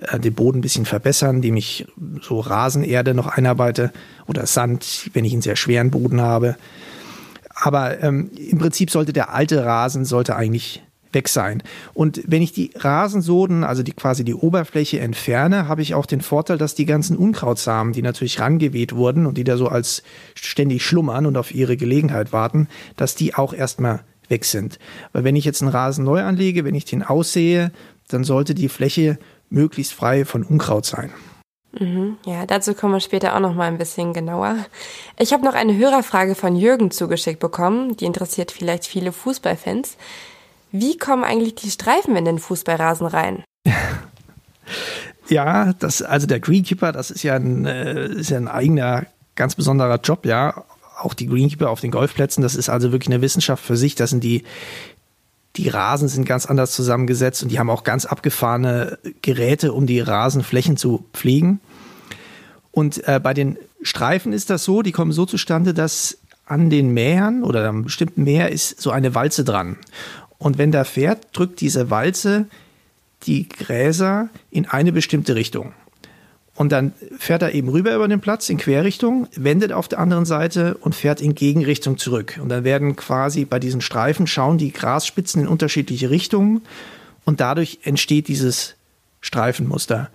äh, 0.00 0.18
den 0.18 0.34
Boden 0.34 0.58
ein 0.58 0.62
bisschen 0.62 0.84
verbessern, 0.84 1.36
indem 1.36 1.56
ich 1.56 1.86
so 2.20 2.40
Rasenerde 2.40 3.14
noch 3.14 3.28
einarbeite 3.28 3.92
oder 4.26 4.46
Sand, 4.46 5.10
wenn 5.12 5.24
ich 5.24 5.32
einen 5.32 5.42
sehr 5.42 5.56
schweren 5.56 5.90
Boden 5.90 6.20
habe. 6.20 6.56
Aber 7.54 8.02
ähm, 8.02 8.30
im 8.36 8.58
Prinzip 8.58 8.90
sollte 8.90 9.12
der 9.12 9.32
alte 9.32 9.64
Rasen 9.64 10.04
sollte 10.04 10.36
eigentlich 10.36 10.82
weg 11.16 11.28
sein. 11.28 11.62
Und 11.94 12.22
wenn 12.26 12.42
ich 12.42 12.52
die 12.52 12.70
Rasensoden, 12.76 13.64
also 13.64 13.82
die 13.82 13.92
quasi 13.92 14.22
die 14.22 14.34
Oberfläche 14.34 15.00
entferne, 15.00 15.66
habe 15.66 15.82
ich 15.82 15.94
auch 15.94 16.06
den 16.06 16.20
Vorteil, 16.20 16.58
dass 16.58 16.74
die 16.74 16.84
ganzen 16.84 17.16
Unkrautsamen, 17.16 17.94
die 17.94 18.02
natürlich 18.02 18.38
rangeweht 18.38 18.94
wurden 18.94 19.26
und 19.26 19.38
die 19.38 19.44
da 19.44 19.56
so 19.56 19.68
als 19.68 20.02
ständig 20.34 20.84
schlummern 20.84 21.26
und 21.26 21.36
auf 21.36 21.54
ihre 21.54 21.76
Gelegenheit 21.76 22.32
warten, 22.32 22.68
dass 22.96 23.14
die 23.14 23.34
auch 23.34 23.54
erstmal 23.54 24.00
weg 24.28 24.44
sind. 24.44 24.78
Weil 25.12 25.24
wenn 25.24 25.36
ich 25.36 25.44
jetzt 25.44 25.62
einen 25.62 25.70
Rasen 25.70 26.04
neu 26.04 26.22
anlege, 26.22 26.64
wenn 26.64 26.74
ich 26.74 26.84
den 26.84 27.02
aussehe, 27.02 27.72
dann 28.08 28.22
sollte 28.22 28.54
die 28.54 28.68
Fläche 28.68 29.18
möglichst 29.48 29.94
frei 29.94 30.24
von 30.24 30.42
Unkraut 30.42 30.84
sein. 30.84 31.10
Mhm. 31.78 32.16
Ja, 32.26 32.46
dazu 32.46 32.74
kommen 32.74 32.94
wir 32.94 33.00
später 33.00 33.34
auch 33.34 33.40
noch 33.40 33.54
mal 33.54 33.68
ein 33.68 33.78
bisschen 33.78 34.12
genauer. 34.12 34.56
Ich 35.18 35.32
habe 35.32 35.44
noch 35.44 35.54
eine 35.54 35.76
Hörerfrage 35.76 36.34
von 36.34 36.56
Jürgen 36.56 36.90
zugeschickt 36.90 37.40
bekommen. 37.40 37.96
Die 37.96 38.06
interessiert 38.06 38.50
vielleicht 38.50 38.86
viele 38.86 39.12
Fußballfans. 39.12 39.96
Wie 40.80 40.98
kommen 40.98 41.24
eigentlich 41.24 41.54
die 41.54 41.70
Streifen 41.70 42.16
in 42.16 42.24
den 42.24 42.38
Fußballrasen 42.38 43.06
rein? 43.06 43.44
Ja, 45.28 45.72
das, 45.72 46.02
also 46.02 46.28
der 46.28 46.38
Greenkeeper, 46.38 46.92
das 46.92 47.10
ist 47.10 47.24
ja 47.24 47.34
ein, 47.34 47.66
äh, 47.66 48.06
ist 48.06 48.30
ja 48.30 48.36
ein 48.36 48.46
eigener, 48.46 49.06
ganz 49.34 49.56
besonderer 49.56 49.98
Job, 50.00 50.24
ja. 50.24 50.64
Auch 51.00 51.14
die 51.14 51.26
Greenkeeper 51.26 51.68
auf 51.68 51.80
den 51.80 51.90
Golfplätzen, 51.90 52.42
das 52.42 52.54
ist 52.54 52.68
also 52.68 52.92
wirklich 52.92 53.12
eine 53.12 53.22
Wissenschaft 53.22 53.64
für 53.64 53.76
sich. 53.76 53.96
Das 53.96 54.10
sind 54.10 54.22
die, 54.22 54.44
die 55.56 55.68
Rasen 55.68 56.08
sind 56.08 56.26
ganz 56.26 56.46
anders 56.46 56.72
zusammengesetzt 56.72 57.42
und 57.42 57.50
die 57.50 57.58
haben 57.58 57.70
auch 57.70 57.82
ganz 57.82 58.06
abgefahrene 58.06 58.98
Geräte, 59.20 59.72
um 59.72 59.86
die 59.86 60.00
Rasenflächen 60.00 60.76
zu 60.76 61.04
pflegen. 61.12 61.60
Und 62.70 63.06
äh, 63.08 63.20
bei 63.22 63.34
den 63.34 63.58
Streifen 63.82 64.32
ist 64.32 64.48
das 64.48 64.64
so, 64.64 64.82
die 64.82 64.92
kommen 64.92 65.12
so 65.12 65.26
zustande, 65.26 65.74
dass 65.74 66.18
an 66.46 66.70
den 66.70 66.94
Mähern 66.94 67.42
oder 67.42 67.68
am 67.68 67.84
bestimmten 67.84 68.24
Mäher 68.24 68.50
ist 68.52 68.80
so 68.80 68.90
eine 68.90 69.14
Walze 69.14 69.44
dran. 69.44 69.76
Und 70.38 70.58
wenn 70.58 70.72
der 70.72 70.84
fährt, 70.84 71.28
drückt 71.32 71.60
diese 71.60 71.90
Walze 71.90 72.46
die 73.22 73.48
Gräser 73.48 74.28
in 74.50 74.66
eine 74.66 74.92
bestimmte 74.92 75.34
Richtung. 75.34 75.72
Und 76.54 76.72
dann 76.72 76.94
fährt 77.18 77.42
er 77.42 77.54
eben 77.54 77.68
rüber 77.68 77.94
über 77.94 78.08
den 78.08 78.20
Platz 78.20 78.48
in 78.48 78.56
Querrichtung, 78.56 79.28
wendet 79.36 79.72
auf 79.72 79.88
der 79.88 79.98
anderen 79.98 80.24
Seite 80.24 80.76
und 80.78 80.94
fährt 80.94 81.20
in 81.20 81.34
Gegenrichtung 81.34 81.98
zurück. 81.98 82.38
Und 82.42 82.48
dann 82.48 82.64
werden 82.64 82.96
quasi 82.96 83.44
bei 83.44 83.58
diesen 83.58 83.82
Streifen 83.82 84.26
schauen 84.26 84.56
die 84.56 84.72
Grasspitzen 84.72 85.42
in 85.42 85.48
unterschiedliche 85.48 86.08
Richtungen 86.08 86.62
und 87.24 87.40
dadurch 87.40 87.80
entsteht 87.82 88.28
dieses 88.28 88.74
Streifenmuster. 89.20 90.08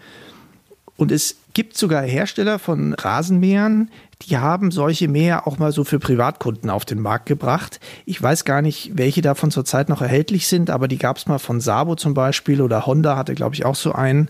Und 0.98 1.12
es 1.12 1.36
gibt 1.54 1.78
sogar 1.78 2.02
Hersteller 2.04 2.58
von 2.58 2.94
Rasenmähern, 2.94 3.90
die 4.24 4.38
haben 4.38 4.72
solche 4.72 5.08
Mäher 5.08 5.48
auch 5.48 5.58
mal 5.58 5.72
so 5.72 5.84
für 5.84 6.00
Privatkunden 6.00 6.70
auf 6.70 6.86
den 6.86 7.00
Markt 7.00 7.26
gebracht. 7.26 7.80
Ich 8.06 8.22
weiß 8.22 8.46
gar 8.46 8.62
nicht, 8.62 8.92
welche 8.96 9.22
davon 9.22 9.52
zurzeit 9.52 9.90
noch 9.90 10.02
erhältlich 10.02 10.48
sind, 10.48 10.70
aber 10.70 10.88
die 10.88 10.98
gab 10.98 11.18
es 11.18 11.28
mal 11.28 11.40
von 11.40 11.60
Sabo 11.60 11.96
zum 11.96 12.14
Beispiel 12.14 12.62
oder 12.62 12.86
Honda 12.86 13.18
hatte, 13.18 13.34
glaube 13.34 13.56
ich, 13.56 13.66
auch 13.66 13.76
so 13.76 13.94
einen. 13.94 14.30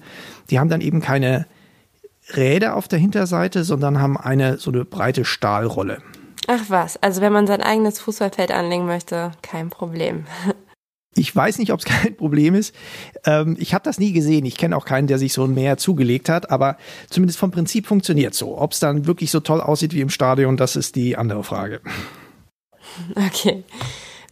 Die 0.49 0.59
haben 0.59 0.69
dann 0.69 0.81
eben 0.81 1.01
keine 1.01 1.45
Räder 2.35 2.75
auf 2.75 2.87
der 2.87 2.99
Hinterseite, 2.99 3.63
sondern 3.63 3.99
haben 3.99 4.17
eine 4.17 4.57
so 4.57 4.71
eine 4.71 4.85
breite 4.85 5.25
Stahlrolle. 5.25 5.99
Ach 6.47 6.63
was, 6.69 7.01
also 7.01 7.21
wenn 7.21 7.33
man 7.33 7.47
sein 7.47 7.61
eigenes 7.61 7.99
Fußballfeld 7.99 8.51
anlegen 8.51 8.85
möchte, 8.85 9.31
kein 9.41 9.69
Problem. 9.69 10.25
Ich 11.21 11.35
weiß 11.35 11.59
nicht, 11.59 11.71
ob 11.71 11.79
es 11.79 11.85
kein 11.85 12.15
Problem 12.17 12.55
ist. 12.55 12.75
Ähm, 13.25 13.55
ich 13.59 13.73
habe 13.73 13.83
das 13.83 13.99
nie 13.99 14.11
gesehen. 14.11 14.45
Ich 14.45 14.57
kenne 14.57 14.75
auch 14.75 14.85
keinen, 14.85 15.07
der 15.07 15.19
sich 15.19 15.33
so 15.33 15.43
ein 15.43 15.53
Meer 15.53 15.77
zugelegt 15.77 16.29
hat. 16.29 16.49
Aber 16.49 16.77
zumindest 17.09 17.39
vom 17.39 17.51
Prinzip 17.51 17.85
funktioniert 17.85 18.33
so. 18.33 18.57
Ob 18.57 18.73
es 18.73 18.79
dann 18.79 19.05
wirklich 19.05 19.29
so 19.29 19.39
toll 19.39 19.61
aussieht 19.61 19.93
wie 19.93 20.01
im 20.01 20.09
Stadion, 20.09 20.57
das 20.57 20.75
ist 20.75 20.95
die 20.95 21.15
andere 21.15 21.43
Frage. 21.43 21.81
Okay. 23.15 23.63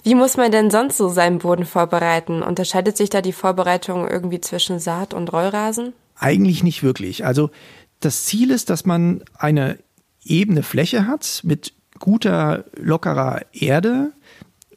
Wie 0.03 0.15
muss 0.15 0.35
man 0.37 0.51
denn 0.51 0.71
sonst 0.71 0.97
so 0.97 1.09
seinen 1.09 1.39
Boden 1.39 1.65
vorbereiten? 1.65 2.41
Unterscheidet 2.41 2.97
sich 2.97 3.09
da 3.09 3.21
die 3.21 3.33
Vorbereitung 3.33 4.07
irgendwie 4.07 4.41
zwischen 4.41 4.79
Saat 4.79 5.13
und 5.13 5.31
Rollrasen? 5.31 5.93
Eigentlich 6.17 6.63
nicht 6.63 6.81
wirklich. 6.81 7.25
Also 7.25 7.51
das 7.99 8.25
Ziel 8.25 8.49
ist, 8.49 8.69
dass 8.69 8.85
man 8.85 9.23
eine 9.37 9.77
ebene 10.23 10.63
Fläche 10.63 11.05
hat 11.05 11.41
mit 11.43 11.73
guter, 11.99 12.65
lockerer 12.77 13.41
Erde, 13.53 14.11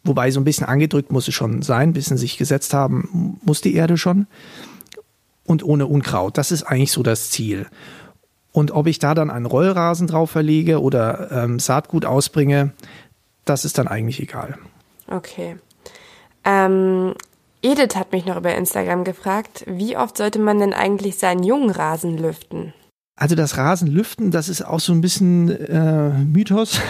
wobei 0.04 0.30
so 0.30 0.40
ein 0.40 0.44
bisschen 0.44 0.66
angedrückt 0.66 1.12
muss 1.12 1.28
es 1.28 1.34
schon 1.34 1.62
sein, 1.62 1.90
ein 1.90 1.92
bisschen 1.92 2.16
sich 2.16 2.38
gesetzt 2.38 2.74
haben 2.74 3.38
muss 3.44 3.60
die 3.60 3.74
Erde 3.74 3.96
schon 3.96 4.26
und 5.44 5.64
ohne 5.64 5.86
Unkraut. 5.86 6.38
Das 6.38 6.50
ist 6.50 6.62
eigentlich 6.62 6.92
so 6.92 7.02
das 7.02 7.30
Ziel. 7.30 7.66
Und 8.52 8.70
ob 8.70 8.86
ich 8.86 8.98
da 8.98 9.14
dann 9.14 9.30
einen 9.30 9.46
Rollrasen 9.46 10.06
drauf 10.06 10.30
verlege 10.30 10.80
oder 10.80 11.30
ähm, 11.32 11.58
Saatgut 11.58 12.04
ausbringe, 12.04 12.72
das 13.44 13.64
ist 13.64 13.78
dann 13.78 13.88
eigentlich 13.88 14.20
egal. 14.20 14.58
Okay. 15.08 15.56
Ähm, 16.44 17.14
Edith 17.62 17.96
hat 17.96 18.12
mich 18.12 18.26
noch 18.26 18.36
über 18.36 18.54
Instagram 18.54 19.04
gefragt, 19.04 19.64
wie 19.66 19.96
oft 19.96 20.16
sollte 20.16 20.38
man 20.38 20.58
denn 20.58 20.74
eigentlich 20.74 21.16
seinen 21.18 21.44
jungen 21.44 21.70
Rasen 21.70 22.18
lüften? 22.18 22.74
Also 23.16 23.34
das 23.34 23.56
Rasenlüften, 23.56 24.30
das 24.30 24.48
ist 24.48 24.62
auch 24.62 24.80
so 24.80 24.92
ein 24.92 25.00
bisschen 25.00 25.48
äh, 25.48 26.10
Mythos. 26.10 26.80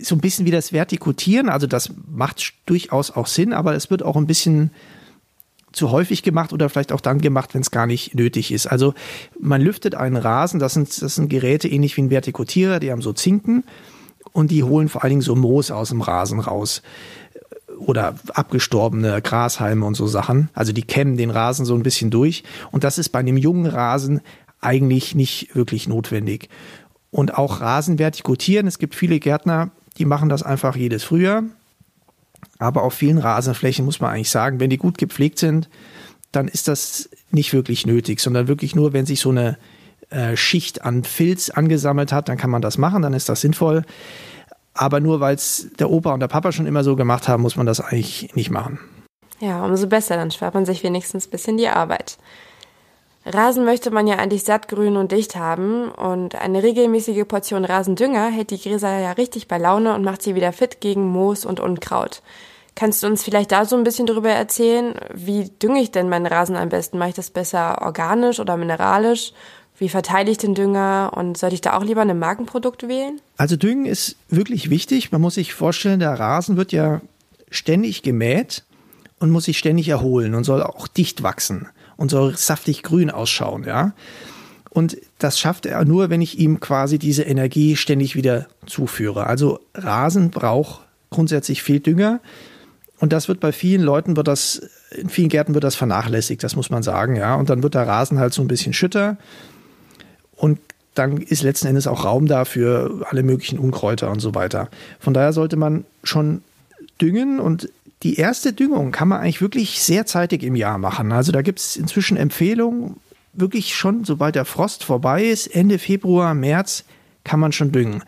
So 0.00 0.14
ein 0.14 0.20
bisschen 0.20 0.46
wie 0.46 0.50
das 0.50 0.72
Vertikutieren, 0.72 1.48
also 1.48 1.66
das 1.66 1.90
macht 2.10 2.52
durchaus 2.66 3.10
auch 3.10 3.26
Sinn, 3.26 3.52
aber 3.52 3.74
es 3.74 3.90
wird 3.90 4.02
auch 4.02 4.16
ein 4.16 4.26
bisschen 4.26 4.70
zu 5.72 5.90
häufig 5.90 6.22
gemacht 6.22 6.52
oder 6.52 6.68
vielleicht 6.68 6.92
auch 6.92 7.00
dann 7.00 7.20
gemacht, 7.20 7.54
wenn 7.54 7.60
es 7.60 7.70
gar 7.70 7.86
nicht 7.86 8.14
nötig 8.14 8.52
ist. 8.52 8.66
Also 8.66 8.94
man 9.38 9.60
lüftet 9.60 9.94
einen 9.94 10.16
Rasen, 10.16 10.60
das 10.60 10.74
sind, 10.74 11.02
das 11.02 11.14
sind 11.14 11.28
Geräte 11.28 11.68
ähnlich 11.68 11.96
wie 11.96 12.02
ein 12.02 12.10
Vertikutierer, 12.10 12.80
die 12.80 12.90
haben 12.90 13.02
so 13.02 13.12
Zinken 13.12 13.64
und 14.32 14.50
die 14.50 14.62
holen 14.62 14.88
vor 14.88 15.02
allen 15.02 15.10
Dingen 15.10 15.22
so 15.22 15.36
Moos 15.36 15.70
aus 15.70 15.90
dem 15.90 16.00
Rasen 16.00 16.40
raus 16.40 16.82
oder 17.78 18.16
abgestorbene 18.34 19.22
Grashalme 19.22 19.84
und 19.84 19.94
so 19.94 20.06
Sachen. 20.06 20.50
Also 20.52 20.72
die 20.72 20.82
kämmen 20.82 21.16
den 21.16 21.30
Rasen 21.30 21.64
so 21.64 21.74
ein 21.74 21.82
bisschen 21.82 22.10
durch. 22.10 22.42
Und 22.72 22.84
das 22.84 22.98
ist 22.98 23.10
bei 23.10 23.20
einem 23.20 23.36
jungen 23.36 23.66
Rasen 23.66 24.20
eigentlich 24.60 25.14
nicht 25.14 25.54
wirklich 25.54 25.88
notwendig. 25.88 26.48
Und 27.10 27.38
auch 27.38 27.60
Rasen 27.60 27.98
vertikutieren. 27.98 28.66
Es 28.66 28.78
gibt 28.78 28.94
viele 28.94 29.20
Gärtner, 29.20 29.70
die 29.98 30.04
machen 30.04 30.28
das 30.28 30.42
einfach 30.42 30.76
jedes 30.76 31.04
Frühjahr. 31.04 31.42
Aber 32.58 32.82
auf 32.82 32.94
vielen 32.94 33.18
Rasenflächen 33.18 33.84
muss 33.84 34.00
man 34.00 34.12
eigentlich 34.12 34.30
sagen, 34.30 34.60
wenn 34.60 34.70
die 34.70 34.78
gut 34.78 34.98
gepflegt 34.98 35.38
sind, 35.38 35.68
dann 36.32 36.48
ist 36.48 36.68
das 36.68 37.08
nicht 37.30 37.52
wirklich 37.52 37.86
nötig, 37.86 38.20
sondern 38.20 38.48
wirklich 38.48 38.74
nur, 38.74 38.92
wenn 38.92 39.06
sich 39.06 39.20
so 39.20 39.30
eine 39.30 39.58
äh, 40.10 40.36
Schicht 40.36 40.84
an 40.84 41.04
Filz 41.04 41.50
angesammelt 41.50 42.12
hat, 42.12 42.28
dann 42.28 42.36
kann 42.36 42.50
man 42.50 42.62
das 42.62 42.78
machen, 42.78 43.02
dann 43.02 43.14
ist 43.14 43.28
das 43.28 43.40
sinnvoll. 43.40 43.84
Aber 44.74 45.00
nur 45.00 45.20
weil 45.20 45.34
es 45.34 45.68
der 45.78 45.90
Opa 45.90 46.12
und 46.12 46.20
der 46.20 46.28
Papa 46.28 46.52
schon 46.52 46.66
immer 46.66 46.84
so 46.84 46.96
gemacht 46.96 47.28
haben, 47.28 47.42
muss 47.42 47.56
man 47.56 47.66
das 47.66 47.80
eigentlich 47.80 48.34
nicht 48.34 48.50
machen. 48.50 48.78
Ja, 49.40 49.64
umso 49.64 49.86
besser, 49.86 50.16
dann 50.16 50.30
spart 50.30 50.54
man 50.54 50.66
sich 50.66 50.82
wenigstens 50.82 51.26
ein 51.26 51.30
bisschen 51.30 51.56
die 51.56 51.68
Arbeit. 51.68 52.18
Rasen 53.24 53.64
möchte 53.64 53.90
man 53.90 54.06
ja 54.06 54.16
eigentlich 54.16 54.44
satt, 54.44 54.68
grün 54.68 54.96
und 54.96 55.12
dicht 55.12 55.36
haben 55.36 55.90
und 55.90 56.34
eine 56.34 56.62
regelmäßige 56.62 57.26
Portion 57.26 57.64
Rasendünger 57.64 58.28
hält 58.28 58.50
die 58.50 58.58
Gräser 58.58 58.98
ja 58.98 59.12
richtig 59.12 59.48
bei 59.48 59.58
Laune 59.58 59.94
und 59.94 60.04
macht 60.04 60.22
sie 60.22 60.34
wieder 60.34 60.52
fit 60.52 60.80
gegen 60.80 61.06
Moos 61.06 61.44
und 61.44 61.60
Unkraut. 61.60 62.22
Kannst 62.74 63.02
du 63.02 63.08
uns 63.08 63.24
vielleicht 63.24 63.50
da 63.50 63.64
so 63.64 63.76
ein 63.76 63.84
bisschen 63.84 64.06
darüber 64.06 64.30
erzählen? 64.30 64.94
Wie 65.12 65.50
dünge 65.50 65.80
ich 65.80 65.90
denn 65.90 66.08
meinen 66.08 66.26
Rasen 66.26 66.56
am 66.56 66.68
besten? 66.68 66.96
Mache 66.96 67.10
ich 67.10 67.14
das 67.16 67.30
besser 67.30 67.82
organisch 67.82 68.38
oder 68.38 68.56
mineralisch? 68.56 69.32
Wie 69.78 69.88
verteile 69.88 70.30
ich 70.30 70.38
den 70.38 70.54
Dünger 70.54 71.12
und 71.14 71.36
sollte 71.36 71.54
ich 71.54 71.60
da 71.60 71.76
auch 71.76 71.84
lieber 71.84 72.02
ein 72.02 72.18
Markenprodukt 72.18 72.88
wählen? 72.88 73.20
Also 73.36 73.56
Düngen 73.56 73.84
ist 73.84 74.16
wirklich 74.28 74.70
wichtig. 74.70 75.12
Man 75.12 75.20
muss 75.20 75.34
sich 75.34 75.54
vorstellen, 75.54 76.00
der 76.00 76.18
Rasen 76.18 76.56
wird 76.56 76.72
ja 76.72 77.00
ständig 77.50 78.02
gemäht 78.02 78.64
und 79.18 79.30
muss 79.30 79.44
sich 79.44 79.58
ständig 79.58 79.88
erholen 79.88 80.34
und 80.34 80.44
soll 80.44 80.62
auch 80.62 80.86
dicht 80.86 81.22
wachsen 81.22 81.68
und 81.98 82.10
soll 82.10 82.34
saftig 82.36 82.82
grün 82.82 83.10
ausschauen, 83.10 83.64
ja. 83.64 83.92
Und 84.70 84.96
das 85.18 85.38
schafft 85.38 85.66
er 85.66 85.84
nur, 85.84 86.08
wenn 86.08 86.20
ich 86.20 86.38
ihm 86.38 86.60
quasi 86.60 86.98
diese 86.98 87.24
Energie 87.24 87.76
ständig 87.76 88.14
wieder 88.14 88.46
zuführe. 88.66 89.26
Also 89.26 89.60
Rasen 89.74 90.30
braucht 90.30 90.82
grundsätzlich 91.10 91.62
viel 91.62 91.80
Dünger. 91.80 92.20
Und 93.00 93.12
das 93.12 93.28
wird 93.28 93.40
bei 93.40 93.50
vielen 93.52 93.82
Leuten, 93.82 94.16
wird 94.16 94.28
das, 94.28 94.62
in 94.96 95.08
vielen 95.08 95.28
Gärten 95.28 95.54
wird 95.54 95.64
das 95.64 95.74
vernachlässigt, 95.74 96.42
das 96.42 96.56
muss 96.56 96.70
man 96.70 96.82
sagen, 96.82 97.16
ja. 97.16 97.34
Und 97.34 97.50
dann 97.50 97.62
wird 97.62 97.74
der 97.74 97.86
Rasen 97.86 98.18
halt 98.18 98.32
so 98.32 98.42
ein 98.42 98.48
bisschen 98.48 98.72
schütter. 98.72 99.16
Und 100.36 100.60
dann 100.94 101.16
ist 101.16 101.42
letzten 101.42 101.66
Endes 101.66 101.86
auch 101.86 102.04
Raum 102.04 102.26
da 102.26 102.44
für 102.44 103.06
alle 103.08 103.22
möglichen 103.22 103.58
Unkräuter 103.58 104.10
und 104.10 104.20
so 104.20 104.34
weiter. 104.34 104.68
Von 105.00 105.14
daher 105.14 105.32
sollte 105.32 105.56
man 105.56 105.84
schon 106.04 106.42
düngen 107.00 107.40
und 107.40 107.68
die 108.02 108.16
erste 108.16 108.52
Düngung 108.52 108.92
kann 108.92 109.08
man 109.08 109.20
eigentlich 109.20 109.40
wirklich 109.40 109.82
sehr 109.82 110.06
zeitig 110.06 110.42
im 110.42 110.54
Jahr 110.54 110.78
machen. 110.78 111.12
Also 111.12 111.32
da 111.32 111.42
gibt 111.42 111.58
es 111.58 111.76
inzwischen 111.76 112.16
Empfehlungen, 112.16 112.96
wirklich 113.32 113.74
schon, 113.74 114.04
sobald 114.04 114.34
der 114.34 114.44
Frost 114.44 114.84
vorbei 114.84 115.24
ist, 115.24 115.46
Ende 115.48 115.78
Februar, 115.78 116.34
März, 116.34 116.84
kann 117.24 117.40
man 117.40 117.52
schon 117.52 117.72
düngen. 117.72 118.02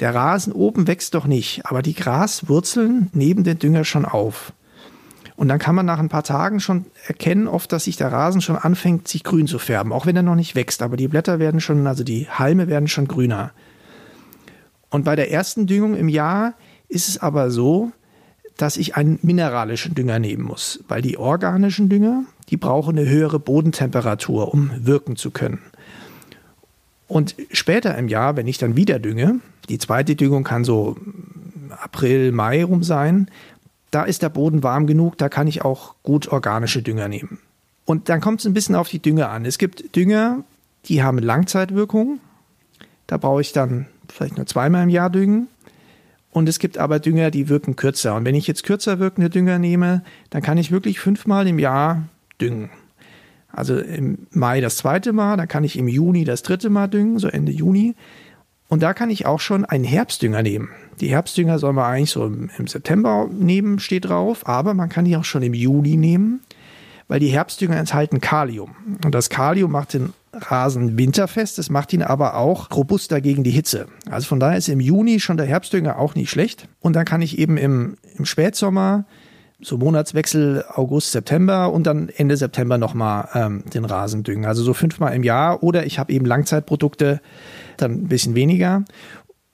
Der 0.00 0.14
Rasen 0.14 0.52
oben 0.52 0.86
wächst 0.86 1.14
doch 1.14 1.26
nicht, 1.26 1.66
aber 1.66 1.82
die 1.82 1.94
Graswurzeln 1.94 3.10
neben 3.12 3.44
den 3.44 3.58
Dünger 3.58 3.84
schon 3.84 4.04
auf. 4.04 4.52
Und 5.36 5.48
dann 5.48 5.58
kann 5.58 5.74
man 5.74 5.86
nach 5.86 5.98
ein 5.98 6.08
paar 6.08 6.22
Tagen 6.22 6.60
schon 6.60 6.86
erkennen, 7.06 7.48
oft, 7.48 7.72
dass 7.72 7.84
sich 7.84 7.96
der 7.96 8.12
Rasen 8.12 8.40
schon 8.40 8.56
anfängt, 8.56 9.08
sich 9.08 9.24
grün 9.24 9.46
zu 9.46 9.58
färben, 9.58 9.92
auch 9.92 10.06
wenn 10.06 10.16
er 10.16 10.22
noch 10.22 10.36
nicht 10.36 10.54
wächst. 10.54 10.82
Aber 10.82 10.96
die 10.96 11.08
Blätter 11.08 11.38
werden 11.38 11.60
schon, 11.60 11.86
also 11.86 12.04
die 12.04 12.28
Halme 12.28 12.68
werden 12.68 12.88
schon 12.88 13.08
grüner. 13.08 13.50
Und 14.90 15.04
bei 15.04 15.16
der 15.16 15.32
ersten 15.32 15.66
Düngung 15.66 15.96
im 15.96 16.08
Jahr 16.08 16.54
ist 16.88 17.08
es 17.08 17.18
aber 17.18 17.50
so, 17.50 17.90
dass 18.56 18.76
ich 18.76 18.96
einen 18.96 19.18
mineralischen 19.22 19.94
Dünger 19.94 20.18
nehmen 20.18 20.44
muss, 20.44 20.82
weil 20.88 21.02
die 21.02 21.18
organischen 21.18 21.88
Dünger, 21.88 22.24
die 22.50 22.56
brauchen 22.56 22.98
eine 22.98 23.08
höhere 23.08 23.40
Bodentemperatur, 23.40 24.52
um 24.52 24.70
wirken 24.76 25.16
zu 25.16 25.30
können. 25.30 25.60
Und 27.08 27.34
später 27.52 27.96
im 27.98 28.08
Jahr, 28.08 28.36
wenn 28.36 28.46
ich 28.46 28.58
dann 28.58 28.76
wieder 28.76 28.98
dünge, 28.98 29.40
die 29.68 29.78
zweite 29.78 30.16
Düngung 30.16 30.44
kann 30.44 30.64
so 30.64 30.96
April, 31.70 32.32
Mai 32.32 32.64
rum 32.64 32.82
sein, 32.82 33.28
da 33.90 34.02
ist 34.02 34.22
der 34.22 34.28
Boden 34.28 34.62
warm 34.62 34.86
genug, 34.86 35.18
da 35.18 35.28
kann 35.28 35.46
ich 35.46 35.62
auch 35.62 35.94
gut 36.02 36.28
organische 36.28 36.82
Dünger 36.82 37.08
nehmen. 37.08 37.38
Und 37.84 38.08
dann 38.08 38.20
kommt 38.20 38.40
es 38.40 38.46
ein 38.46 38.54
bisschen 38.54 38.74
auf 38.74 38.88
die 38.88 38.98
Dünger 38.98 39.30
an. 39.30 39.44
Es 39.44 39.58
gibt 39.58 39.94
Dünger, 39.94 40.42
die 40.86 41.02
haben 41.02 41.18
Langzeitwirkung. 41.18 42.20
Da 43.06 43.18
brauche 43.18 43.40
ich 43.40 43.52
dann 43.52 43.86
vielleicht 44.08 44.36
nur 44.36 44.46
zweimal 44.46 44.84
im 44.84 44.88
Jahr 44.88 45.10
düngen. 45.10 45.48
Und 46.34 46.48
es 46.48 46.58
gibt 46.58 46.78
aber 46.78 46.98
Dünger, 46.98 47.30
die 47.30 47.48
wirken 47.48 47.76
kürzer. 47.76 48.16
Und 48.16 48.24
wenn 48.24 48.34
ich 48.34 48.48
jetzt 48.48 48.64
kürzer 48.64 48.98
wirkende 48.98 49.30
Dünger 49.30 49.60
nehme, 49.60 50.02
dann 50.30 50.42
kann 50.42 50.58
ich 50.58 50.72
wirklich 50.72 50.98
fünfmal 50.98 51.46
im 51.46 51.60
Jahr 51.60 52.08
düngen. 52.40 52.70
Also 53.52 53.78
im 53.78 54.26
Mai 54.32 54.60
das 54.60 54.76
zweite 54.78 55.12
Mal, 55.12 55.36
dann 55.36 55.46
kann 55.46 55.62
ich 55.62 55.78
im 55.78 55.86
Juni 55.86 56.24
das 56.24 56.42
dritte 56.42 56.70
Mal 56.70 56.88
düngen, 56.88 57.20
so 57.20 57.28
Ende 57.28 57.52
Juni. 57.52 57.94
Und 58.68 58.82
da 58.82 58.94
kann 58.94 59.10
ich 59.10 59.26
auch 59.26 59.38
schon 59.38 59.64
einen 59.64 59.84
Herbstdünger 59.84 60.42
nehmen. 60.42 60.70
Die 60.98 61.06
Herbstdünger 61.06 61.60
soll 61.60 61.72
man 61.72 61.84
eigentlich 61.84 62.10
so 62.10 62.26
im, 62.26 62.50
im 62.58 62.66
September 62.66 63.28
nehmen, 63.30 63.78
steht 63.78 64.06
drauf, 64.06 64.48
aber 64.48 64.74
man 64.74 64.88
kann 64.88 65.04
die 65.04 65.16
auch 65.16 65.24
schon 65.24 65.44
im 65.44 65.54
Juni 65.54 65.96
nehmen, 65.96 66.40
weil 67.06 67.20
die 67.20 67.28
Herbstdünger 67.28 67.76
enthalten 67.76 68.20
Kalium. 68.20 68.74
Und 69.04 69.14
das 69.14 69.30
Kalium 69.30 69.70
macht 69.70 69.94
den 69.94 70.12
Rasen 70.40 70.98
winterfest, 70.98 71.58
es 71.58 71.70
macht 71.70 71.92
ihn 71.92 72.02
aber 72.02 72.36
auch 72.36 72.70
robuster 72.70 73.20
gegen 73.20 73.44
die 73.44 73.50
Hitze. 73.50 73.86
Also 74.10 74.26
von 74.26 74.40
daher 74.40 74.58
ist 74.58 74.68
im 74.68 74.80
Juni 74.80 75.20
schon 75.20 75.36
der 75.36 75.46
Herbstdünger 75.46 75.98
auch 75.98 76.14
nicht 76.14 76.30
schlecht. 76.30 76.68
Und 76.80 76.94
dann 76.94 77.04
kann 77.04 77.22
ich 77.22 77.38
eben 77.38 77.56
im, 77.56 77.96
im 78.16 78.24
Spätsommer, 78.24 79.06
so 79.60 79.78
Monatswechsel 79.78 80.64
August, 80.68 81.12
September 81.12 81.72
und 81.72 81.86
dann 81.86 82.08
Ende 82.08 82.36
September 82.36 82.76
nochmal 82.76 83.28
ähm, 83.34 83.64
den 83.72 83.84
Rasen 83.84 84.22
düngen. 84.22 84.44
Also 84.44 84.62
so 84.62 84.74
fünfmal 84.74 85.14
im 85.14 85.22
Jahr 85.22 85.62
oder 85.62 85.86
ich 85.86 85.98
habe 85.98 86.12
eben 86.12 86.26
Langzeitprodukte, 86.26 87.20
dann 87.76 87.92
ein 87.92 88.08
bisschen 88.08 88.34
weniger. 88.34 88.84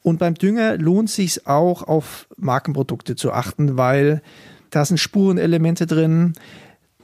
Und 0.03 0.19
beim 0.19 0.35
Dünger 0.35 0.79
lohnt 0.79 1.11
sich 1.11 1.47
auch 1.47 1.83
auf 1.83 2.27
Markenprodukte 2.37 3.17
zu 3.17 3.33
achten, 3.33 3.77
weil 3.77 4.23
da 4.71 4.85
sind 4.85 4.99
Spurenelemente 4.99 5.87
drin 5.87 6.33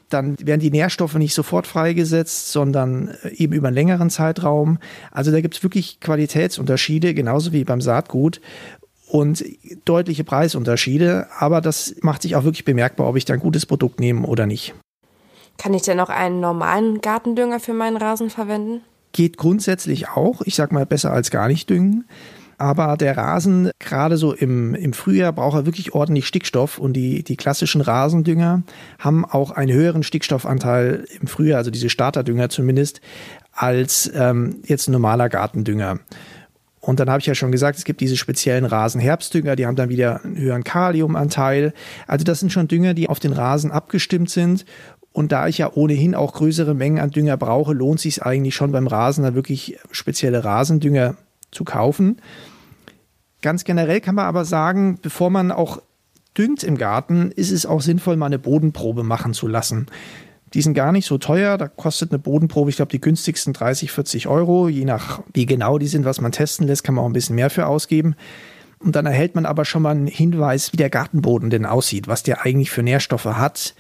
dann 0.09 0.37
werden 0.41 0.61
die 0.61 0.71
Nährstoffe 0.71 1.15
nicht 1.15 1.35
sofort 1.35 1.67
freigesetzt, 1.67 2.53
sondern 2.53 3.09
äh, 3.23 3.35
eben 3.35 3.53
über 3.53 3.69
einen 3.69 3.75
längeren 3.75 4.11
Zeitraum. 4.11 4.79
Also 5.11 5.31
da 5.31 5.41
gibt 5.41 5.57
es 5.57 5.63
wirklich 5.63 6.01
Qualitätsunterschiede, 6.01 7.15
genauso 7.15 7.53
wie 7.53 7.65
beim 7.65 7.81
Saatgut 7.81 8.41
und 9.09 9.45
deutliche 9.85 10.25
Preisunterschiede. 10.25 11.27
Aber 11.39 11.61
das 11.61 11.95
macht 12.03 12.23
sich 12.23 12.37
auch 12.37 12.45
wirklich 12.45 12.65
bemerkbar, 12.65 13.09
ob 13.09 13.17
ich 13.17 13.25
da 13.25 13.35
ein 13.35 13.41
gutes 13.41 13.67
Produkt 13.67 14.01
nehme 14.01 14.27
oder 14.27 14.47
nicht. 14.47 14.75
Kann 15.59 15.75
ich 15.75 15.83
denn 15.83 16.01
auch 16.01 16.11
einen 16.11 16.41
normalen 16.41 17.01
Gartendünger 17.01 17.61
für 17.61 17.73
meinen 17.73 17.97
Rasen 17.97 18.31
verwenden? 18.31 18.83
Geht 19.13 19.39
grundsätzlich 19.39 20.09
auch. 20.09 20.43
Ich 20.43 20.55
sag 20.55 20.73
mal 20.73 20.85
besser 20.85 21.13
als 21.13 21.31
gar 21.31 21.49
nicht 21.49 21.71
düngen. 21.71 22.05
Aber 22.59 22.97
der 22.97 23.17
Rasen, 23.17 23.71
gerade 23.79 24.17
so 24.17 24.33
im, 24.33 24.75
im 24.75 24.93
Frühjahr, 24.93 25.33
braucht 25.33 25.57
er 25.57 25.67
wirklich 25.67 25.95
ordentlich 25.95 26.27
Stickstoff. 26.27 26.79
Und 26.79 26.95
die, 26.95 27.23
die 27.23 27.37
klassischen 27.37 27.83
Rasendünger 27.83 28.63
haben 28.99 29.25
auch 29.25 29.51
einen 29.51 29.73
höheren 29.73 30.03
Stickstoffanteil 30.03 31.05
im 31.21 31.27
Frühjahr, 31.27 31.59
also 31.59 31.71
diese 31.71 31.91
Starterdünger 31.91 32.49
zumindest, 32.49 33.01
als 33.53 34.11
ähm, 34.15 34.57
jetzt 34.65 34.89
ein 34.89 34.93
normaler 34.93 35.29
Gartendünger. 35.29 35.99
Und 36.81 37.01
dann 37.01 37.11
habe 37.11 37.21
ich 37.21 37.27
ja 37.27 37.35
schon 37.35 37.51
gesagt, 37.51 37.79
es 37.79 37.85
gibt 37.85 38.01
diese 38.01 38.17
speziellen 38.17 38.65
Rasenherbstdünger, 38.65 39.57
die 39.57 39.67
haben 39.67 39.75
dann 39.75 39.89
wieder 39.89 40.25
einen 40.25 40.39
höheren 40.39 40.63
Kaliumanteil. 40.63 41.75
Also 42.07 42.25
das 42.25 42.39
sind 42.39 42.53
schon 42.53 42.69
Dünger, 42.69 42.95
die 42.95 43.09
auf 43.09 43.19
den 43.19 43.33
Rasen 43.33 43.73
abgestimmt 43.73 44.31
sind. 44.31 44.65
Und 45.13 45.33
da 45.33 45.49
ich 45.49 45.59
ja 45.59 45.73
ohnehin 45.75 46.15
auch 46.15 46.35
größere 46.35 46.75
Mengen 46.75 47.01
an 47.01 47.11
Dünger 47.11 47.37
brauche, 47.37 47.73
lohnt 47.73 47.99
sich 47.99 48.23
eigentlich 48.23 48.55
schon 48.55 48.71
beim 48.71 48.87
Rasen 48.87 49.25
da 49.25 49.35
wirklich 49.35 49.79
spezielle 49.91 50.45
Rasendünger 50.45 51.17
zu 51.51 51.65
kaufen. 51.65 52.21
Ganz 53.43 53.65
generell 53.65 54.01
kann 54.01 54.15
man 54.15 54.27
aber 54.27 54.45
sagen, 54.45 54.99
bevor 55.01 55.31
man 55.31 55.53
auch 55.53 55.81
düngt 56.37 56.65
im 56.65 56.77
Garten, 56.77 57.31
ist 57.31 57.51
es 57.51 57.67
auch 57.67 57.81
sinnvoll, 57.81 58.17
mal 58.17 58.27
eine 58.27 58.39
Bodenprobe 58.39 59.03
machen 59.03 59.35
zu 59.35 59.47
lassen. 59.47 59.87
Die 60.55 60.63
sind 60.63 60.75
gar 60.75 60.93
nicht 60.93 61.07
so 61.07 61.19
teuer. 61.19 61.59
Da 61.59 61.69
kostet 61.69 62.13
eine 62.13 62.19
Bodenprobe, 62.19 62.71
ich 62.71 62.77
glaube, 62.77 62.93
die 62.93 63.01
günstigsten 63.01 63.53
30, 63.53 63.91
40 63.91 64.27
Euro. 64.27 64.69
Je 64.69 64.85
nach 64.85 65.21
wie 65.33 65.47
genau 65.47 65.79
die 65.79 65.89
sind, 65.89 66.05
was 66.05 66.21
man 66.21 66.33
testen 66.33 66.67
lässt, 66.67 66.85
kann 66.85 66.95
man 66.95 67.05
auch 67.05 67.09
ein 67.09 67.13
bisschen 67.13 67.37
mehr 67.37 67.51
für 67.51 67.67
ausgeben. 67.67 68.15
Und 68.79 68.97
dann 68.97 69.07
erhält 69.07 69.35
man 69.35 69.47
aber 69.47 69.65
schon 69.65 69.83
mal 69.83 69.91
einen 69.91 70.07
Hinweis, 70.07 70.73
wie 70.73 70.77
der 70.77 70.91
Gartenboden 70.91 71.51
denn 71.51 71.67
aussieht, 71.67 72.09
was 72.09 72.23
der 72.23 72.45
eigentlich 72.45 72.71
für 72.71 72.83
Nährstoffe 72.83 73.25
hat. 73.25 73.75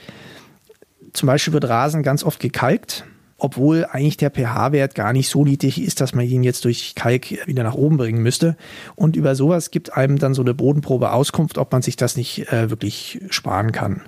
Zum 1.12 1.26
Beispiel 1.26 1.52
wird 1.52 1.68
Rasen 1.68 2.02
ganz 2.02 2.24
oft 2.24 2.40
gekalkt 2.40 3.04
obwohl 3.38 3.84
eigentlich 3.84 4.16
der 4.16 4.30
pH-Wert 4.30 4.94
gar 4.94 5.12
nicht 5.12 5.28
so 5.28 5.44
niedrig 5.44 5.80
ist, 5.80 6.00
dass 6.00 6.14
man 6.14 6.24
ihn 6.24 6.42
jetzt 6.42 6.64
durch 6.64 6.94
Kalk 6.94 7.46
wieder 7.46 7.62
nach 7.62 7.74
oben 7.74 7.96
bringen 7.96 8.22
müsste. 8.22 8.56
Und 8.94 9.16
über 9.16 9.34
sowas 9.34 9.70
gibt 9.70 9.96
einem 9.96 10.18
dann 10.18 10.34
so 10.34 10.42
eine 10.42 10.54
Bodenprobe 10.54 11.12
Auskunft, 11.12 11.58
ob 11.58 11.72
man 11.72 11.82
sich 11.82 11.96
das 11.96 12.16
nicht 12.16 12.50
äh, 12.52 12.70
wirklich 12.70 13.20
sparen 13.30 13.72
kann. 13.72 14.02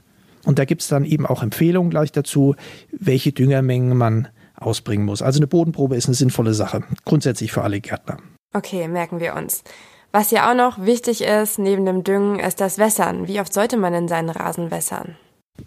Und 0.45 0.59
da 0.59 0.65
gibt 0.65 0.83
es 0.83 0.89
dann 0.89 1.05
eben 1.05 1.27
auch 1.27 1.43
Empfehlungen 1.43 1.91
gleich 1.91 2.13
dazu, 2.13 2.55
welche 2.91 3.33
Düngermengen 3.33 3.97
man 3.97 4.29
ausbringen 4.55 5.05
muss. 5.05 5.23
Also 5.23 5.39
eine 5.39 5.47
Bodenprobe 5.47 5.97
ist 5.97 6.07
eine 6.07 6.15
sinnvolle 6.15 6.55
Sache, 6.55 6.83
grundsätzlich 7.05 7.53
für 7.53 7.63
alle 7.63 7.81
Gärtner. 7.81 8.17
Okay, 8.55 8.89
merken 8.89 9.21
wir 9.21 9.35
uns. 9.35 9.63
Was 10.11 10.31
ja 10.31 10.51
auch 10.51 10.55
noch 10.55 10.85
wichtig 10.85 11.21
ist, 11.23 11.59
neben 11.59 11.85
dem 11.85 12.03
Düngen, 12.03 12.39
ist 12.39 12.61
das 12.61 12.79
Wässern. 12.79 13.29
Wie 13.29 13.41
oft 13.41 13.53
sollte 13.53 13.77
man 13.77 13.93
denn 13.93 14.09
seinen 14.09 14.31
Rasen 14.31 14.71
wässern? 14.71 15.17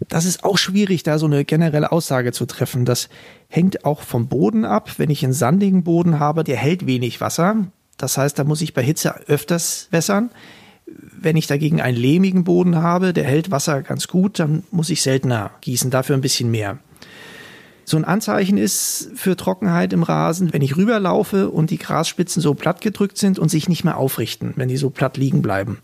Das 0.08 0.24
ist 0.24 0.44
auch 0.44 0.58
schwierig, 0.58 1.02
da 1.02 1.18
so 1.18 1.26
eine 1.26 1.44
generelle 1.44 1.92
Aussage 1.92 2.32
zu 2.32 2.46
treffen. 2.46 2.84
Das 2.84 3.08
hängt 3.48 3.84
auch 3.84 4.02
vom 4.02 4.28
Boden 4.28 4.64
ab. 4.64 4.92
Wenn 4.98 5.10
ich 5.10 5.24
einen 5.24 5.32
sandigen 5.32 5.84
Boden 5.84 6.18
habe, 6.18 6.44
der 6.44 6.56
hält 6.56 6.86
wenig 6.86 7.20
Wasser. 7.20 7.66
Das 7.98 8.18
heißt, 8.18 8.38
da 8.38 8.44
muss 8.44 8.62
ich 8.62 8.74
bei 8.74 8.82
Hitze 8.82 9.14
öfters 9.28 9.88
wässern. 9.90 10.30
Wenn 10.86 11.36
ich 11.36 11.46
dagegen 11.46 11.80
einen 11.80 11.96
lehmigen 11.96 12.44
Boden 12.44 12.76
habe, 12.76 13.12
der 13.12 13.24
hält 13.24 13.50
Wasser 13.50 13.82
ganz 13.82 14.08
gut, 14.08 14.38
dann 14.38 14.64
muss 14.70 14.90
ich 14.90 15.02
seltener 15.02 15.50
gießen, 15.60 15.90
dafür 15.90 16.16
ein 16.16 16.20
bisschen 16.20 16.50
mehr. 16.50 16.78
So 17.84 17.96
ein 17.96 18.04
Anzeichen 18.04 18.58
ist 18.58 19.10
für 19.14 19.36
Trockenheit 19.36 19.92
im 19.92 20.02
Rasen, 20.02 20.52
wenn 20.52 20.62
ich 20.62 20.76
rüberlaufe 20.76 21.50
und 21.50 21.70
die 21.70 21.78
Grasspitzen 21.78 22.40
so 22.40 22.54
platt 22.54 22.80
gedrückt 22.80 23.18
sind 23.18 23.38
und 23.38 23.50
sich 23.50 23.68
nicht 23.68 23.84
mehr 23.84 23.96
aufrichten, 23.96 24.52
wenn 24.56 24.68
die 24.68 24.76
so 24.76 24.90
platt 24.90 25.16
liegen 25.16 25.42
bleiben. 25.42 25.78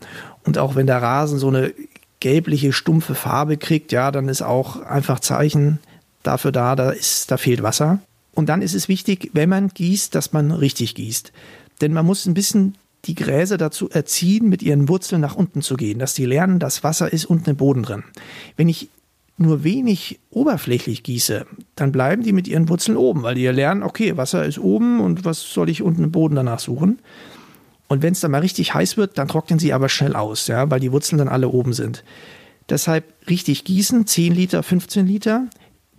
Und 0.45 0.59
auch 0.59 0.77
wenn 0.77 0.87
der 0.87 1.03
Rasen 1.03 1.38
so 1.38 1.49
eine 1.49 1.73
gelbliche, 2.20 2.72
stumpfe 2.72 3.14
Farbe 3.14 3.56
kriegt, 3.56 3.92
ja, 3.92 4.10
dann 4.10 4.28
ist 4.28 4.42
auch 4.42 4.82
einfach 4.82 5.20
Zeichen 5.20 5.78
dafür 6.22 6.52
da, 6.52 6.76
da, 6.76 6.90
ist, 6.90 7.31
da 7.31 7.37
fehlt 7.37 7.62
Wasser. 7.62 8.00
Und 8.35 8.48
dann 8.48 8.62
ist 8.62 8.74
es 8.74 8.88
wichtig, 8.88 9.31
wenn 9.33 9.48
man 9.48 9.68
gießt, 9.68 10.14
dass 10.14 10.33
man 10.33 10.50
richtig 10.50 10.94
gießt. 10.94 11.33
Denn 11.81 11.92
man 11.92 12.07
muss 12.07 12.26
ein 12.26 12.35
bisschen 12.35 12.76
die 13.04 13.14
Gräser 13.14 13.57
dazu 13.57 13.88
erziehen, 13.88 14.48
mit 14.48 14.62
ihren 14.62 14.88
Wurzeln 14.88 15.20
nach 15.20 15.37
unten 15.37 15.62
zu 15.62 15.76
gehen, 15.76 15.98
dass 15.98 16.14
die 16.14 16.24
lernen, 16.24 16.59
das 16.59 16.85
Wasser 16.85 17.12
ist 17.12 17.24
unten 17.24 17.50
im 17.50 17.57
Boden 17.57 17.83
drin. 17.83 18.04
Wenn 18.57 18.68
ich 18.68 18.88
nur 19.38 19.62
wenig 19.62 20.18
oberflächlich 20.31 21.04
gieße, 21.04 21.46
dann 21.76 21.92
bleiben 21.92 22.22
die 22.22 22.33
mit 22.33 22.48
ihren 22.48 22.68
Wurzeln 22.68 22.96
oben, 22.96 23.22
weil 23.22 23.37
die 23.37 23.42
ja 23.42 23.52
lernen, 23.52 23.85
okay, 23.85 24.16
Wasser 24.16 24.44
ist 24.44 24.59
oben 24.59 25.00
und 25.00 25.24
was 25.24 25.40
soll 25.40 25.70
ich 25.70 25.83
unten 25.83 26.04
im 26.04 26.12
Boden 26.12 26.35
danach 26.35 26.59
suchen? 26.59 26.98
Und 27.88 28.03
wenn 28.03 28.12
es 28.12 28.20
dann 28.20 28.31
mal 28.31 28.42
richtig 28.42 28.74
heiß 28.74 28.96
wird, 28.96 29.18
dann 29.18 29.29
trocknen 29.29 29.59
sie 29.59 29.72
aber 29.72 29.88
schnell 29.88 30.14
aus, 30.14 30.46
ja, 30.46 30.70
weil 30.70 30.81
die 30.81 30.92
Wurzeln 30.92 31.18
dann 31.18 31.29
alle 31.29 31.48
oben 31.48 31.72
sind. 31.72 32.05
Deshalb 32.68 33.05
richtig 33.29 33.64
gießen, 33.64 34.07
10 34.07 34.35
Liter, 34.35 34.62
15 34.62 35.07
Liter 35.07 35.46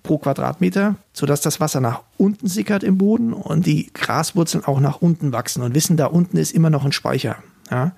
pro 0.04 0.20
Quadratmeter, 0.20 0.96
sodass 1.14 1.42
das 1.42 1.60
Wasser 1.60 1.82
nach 1.82 2.04
unten 2.18 2.48
sickert 2.48 2.84
im 2.84 2.98
Boden 2.98 3.34
und 3.34 3.66
die 3.66 3.92
Graswurzeln 3.94 4.64
auch 4.64 4.80
nach 4.80 5.02
unten 5.02 5.32
wachsen 5.34 5.64
und 5.64 5.74
wissen, 5.74 5.98
da 5.98 6.06
unten 6.06 6.38
ist 6.38 6.54
immer 6.54 6.70
noch 6.70 6.86
ein 6.86 6.92
Speicher. 6.92 7.38
Ja. 7.72 7.94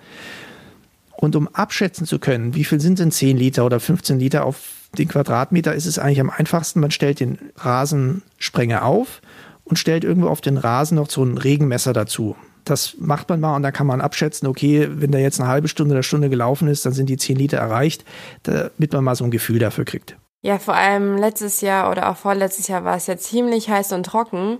Und 1.17 1.36
um 1.36 1.47
abschätzen 1.49 2.08
zu 2.08 2.17
können, 2.17 2.56
wie 2.56 2.63
viel 2.63 2.80
sind 2.80 2.99
denn 2.99 3.12
10 3.12 3.38
Liter 3.38 3.65
oder 3.65 3.80
15 3.80 4.19
Liter 4.19 4.45
auf 4.45 4.89
den 4.97 5.08
Quadratmeter, 5.08 5.75
ist 5.75 5.86
es 5.86 5.99
eigentlich 5.99 6.19
am 6.19 6.30
einfachsten, 6.30 6.80
man 6.80 6.91
stellt 6.91 7.19
den 7.19 7.38
Rasensprenger 7.58 8.84
auf 8.84 9.21
und 9.63 9.77
stellt 9.77 10.04
irgendwo 10.04 10.30
auf 10.30 10.41
den 10.41 10.58
Rasen 10.58 10.95
noch 10.95 11.10
so 11.10 11.23
ein 11.23 11.38
Regenmesser 11.38 11.93
dazu. 11.93 12.36
Das 12.65 12.95
macht 13.00 13.30
man 13.30 13.39
mal 13.39 13.56
und 13.56 13.63
dann 13.63 13.74
kann 13.74 13.88
man 13.88 14.02
abschätzen, 14.02 14.47
okay, 14.47 14.88
wenn 14.89 15.12
der 15.12 15.21
jetzt 15.21 15.39
eine 15.39 15.50
halbe 15.50 15.67
Stunde 15.67 15.93
oder 15.93 16.04
Stunde 16.04 16.30
gelaufen 16.30 16.67
ist, 16.67 16.86
dann 16.86 16.93
sind 16.93 17.10
die 17.10 17.17
10 17.17 17.36
Liter 17.38 17.58
erreicht, 17.58 18.06
damit 18.43 18.93
man 18.93 19.04
mal 19.04 19.15
so 19.15 19.24
ein 19.24 19.32
Gefühl 19.32 19.60
dafür 19.60 19.86
kriegt. 19.86 20.15
Ja, 20.43 20.58
vor 20.58 20.74
allem 20.74 21.17
letztes 21.17 21.62
Jahr 21.62 21.91
oder 21.91 22.10
auch 22.10 22.17
vorletztes 22.17 22.67
Jahr 22.67 22.84
war 22.84 22.97
es 22.97 23.08
ja 23.08 23.17
ziemlich 23.17 23.69
heiß 23.69 23.91
und 23.91 24.06
trocken. 24.06 24.58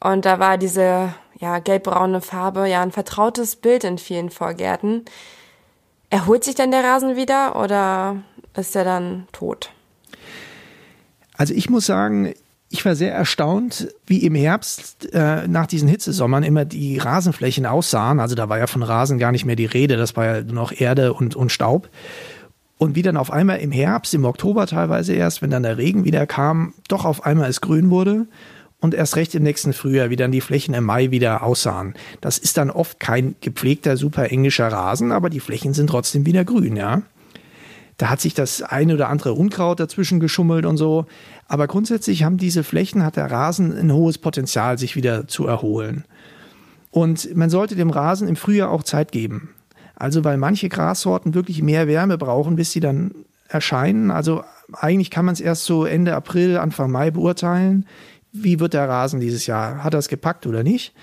Und 0.00 0.24
da 0.24 0.38
war 0.38 0.58
diese 0.58 1.14
ja, 1.38 1.58
gelbbraune 1.58 2.20
Farbe 2.20 2.68
ja 2.68 2.82
ein 2.82 2.92
vertrautes 2.92 3.56
Bild 3.56 3.84
in 3.84 3.98
vielen 3.98 4.30
Vorgärten. 4.30 5.04
Erholt 6.10 6.44
sich 6.44 6.54
denn 6.54 6.70
der 6.70 6.84
Rasen 6.84 7.16
wieder 7.16 7.56
oder 7.56 8.22
ist 8.56 8.76
er 8.76 8.84
dann 8.84 9.26
tot? 9.32 9.72
Also 11.36 11.52
ich 11.52 11.68
muss 11.68 11.86
sagen, 11.86 12.34
ich 12.74 12.84
war 12.84 12.96
sehr 12.96 13.14
erstaunt, 13.14 13.94
wie 14.04 14.24
im 14.24 14.34
Herbst 14.34 15.14
äh, 15.14 15.46
nach 15.46 15.68
diesen 15.68 15.86
Hitzesommern 15.86 16.42
immer 16.42 16.64
die 16.64 16.98
Rasenflächen 16.98 17.66
aussahen. 17.66 18.18
Also 18.18 18.34
da 18.34 18.48
war 18.48 18.58
ja 18.58 18.66
von 18.66 18.82
Rasen 18.82 19.20
gar 19.20 19.30
nicht 19.30 19.44
mehr 19.44 19.54
die 19.54 19.64
Rede, 19.64 19.96
das 19.96 20.16
war 20.16 20.24
ja 20.24 20.42
nur 20.42 20.56
noch 20.56 20.72
Erde 20.72 21.14
und, 21.14 21.36
und 21.36 21.52
Staub. 21.52 21.88
Und 22.76 22.96
wie 22.96 23.02
dann 23.02 23.16
auf 23.16 23.30
einmal 23.30 23.58
im 23.58 23.70
Herbst, 23.70 24.12
im 24.12 24.24
Oktober 24.24 24.66
teilweise 24.66 25.12
erst, 25.12 25.40
wenn 25.40 25.50
dann 25.50 25.62
der 25.62 25.78
Regen 25.78 26.04
wieder 26.04 26.26
kam, 26.26 26.74
doch 26.88 27.04
auf 27.04 27.24
einmal 27.24 27.48
es 27.48 27.60
grün 27.60 27.90
wurde 27.90 28.26
und 28.80 28.92
erst 28.92 29.14
recht 29.14 29.36
im 29.36 29.44
nächsten 29.44 29.72
Frühjahr, 29.72 30.10
wie 30.10 30.16
dann 30.16 30.32
die 30.32 30.40
Flächen 30.40 30.74
im 30.74 30.82
Mai 30.82 31.12
wieder 31.12 31.44
aussahen. 31.44 31.94
Das 32.20 32.38
ist 32.38 32.56
dann 32.56 32.72
oft 32.72 32.98
kein 32.98 33.36
gepflegter, 33.40 33.96
super 33.96 34.32
englischer 34.32 34.66
Rasen, 34.66 35.12
aber 35.12 35.30
die 35.30 35.38
Flächen 35.38 35.74
sind 35.74 35.90
trotzdem 35.90 36.26
wieder 36.26 36.44
grün, 36.44 36.74
ja. 36.74 37.02
Da 37.96 38.10
hat 38.10 38.20
sich 38.20 38.34
das 38.34 38.62
eine 38.62 38.94
oder 38.94 39.08
andere 39.08 39.34
Unkraut 39.34 39.78
dazwischen 39.78 40.20
geschummelt 40.20 40.66
und 40.66 40.76
so. 40.76 41.06
Aber 41.46 41.66
grundsätzlich 41.66 42.24
haben 42.24 42.38
diese 42.38 42.64
Flächen, 42.64 43.04
hat 43.04 43.16
der 43.16 43.30
Rasen 43.30 43.76
ein 43.76 43.92
hohes 43.92 44.18
Potenzial, 44.18 44.78
sich 44.78 44.96
wieder 44.96 45.28
zu 45.28 45.46
erholen. 45.46 46.04
Und 46.90 47.34
man 47.36 47.50
sollte 47.50 47.76
dem 47.76 47.90
Rasen 47.90 48.28
im 48.28 48.36
Frühjahr 48.36 48.70
auch 48.70 48.82
Zeit 48.82 49.12
geben. 49.12 49.50
Also 49.96 50.24
weil 50.24 50.36
manche 50.38 50.68
Grassorten 50.68 51.34
wirklich 51.34 51.62
mehr 51.62 51.86
Wärme 51.86 52.18
brauchen, 52.18 52.56
bis 52.56 52.72
sie 52.72 52.80
dann 52.80 53.12
erscheinen. 53.48 54.10
Also 54.10 54.42
eigentlich 54.72 55.10
kann 55.10 55.24
man 55.24 55.34
es 55.34 55.40
erst 55.40 55.64
so 55.64 55.84
Ende 55.84 56.14
April, 56.14 56.56
Anfang 56.56 56.90
Mai 56.90 57.10
beurteilen. 57.10 57.86
Wie 58.32 58.58
wird 58.58 58.74
der 58.74 58.88
Rasen 58.88 59.20
dieses 59.20 59.46
Jahr? 59.46 59.84
Hat 59.84 59.94
er 59.94 59.98
es 59.98 60.08
gepackt 60.08 60.46
oder 60.46 60.64
nicht? 60.64 60.94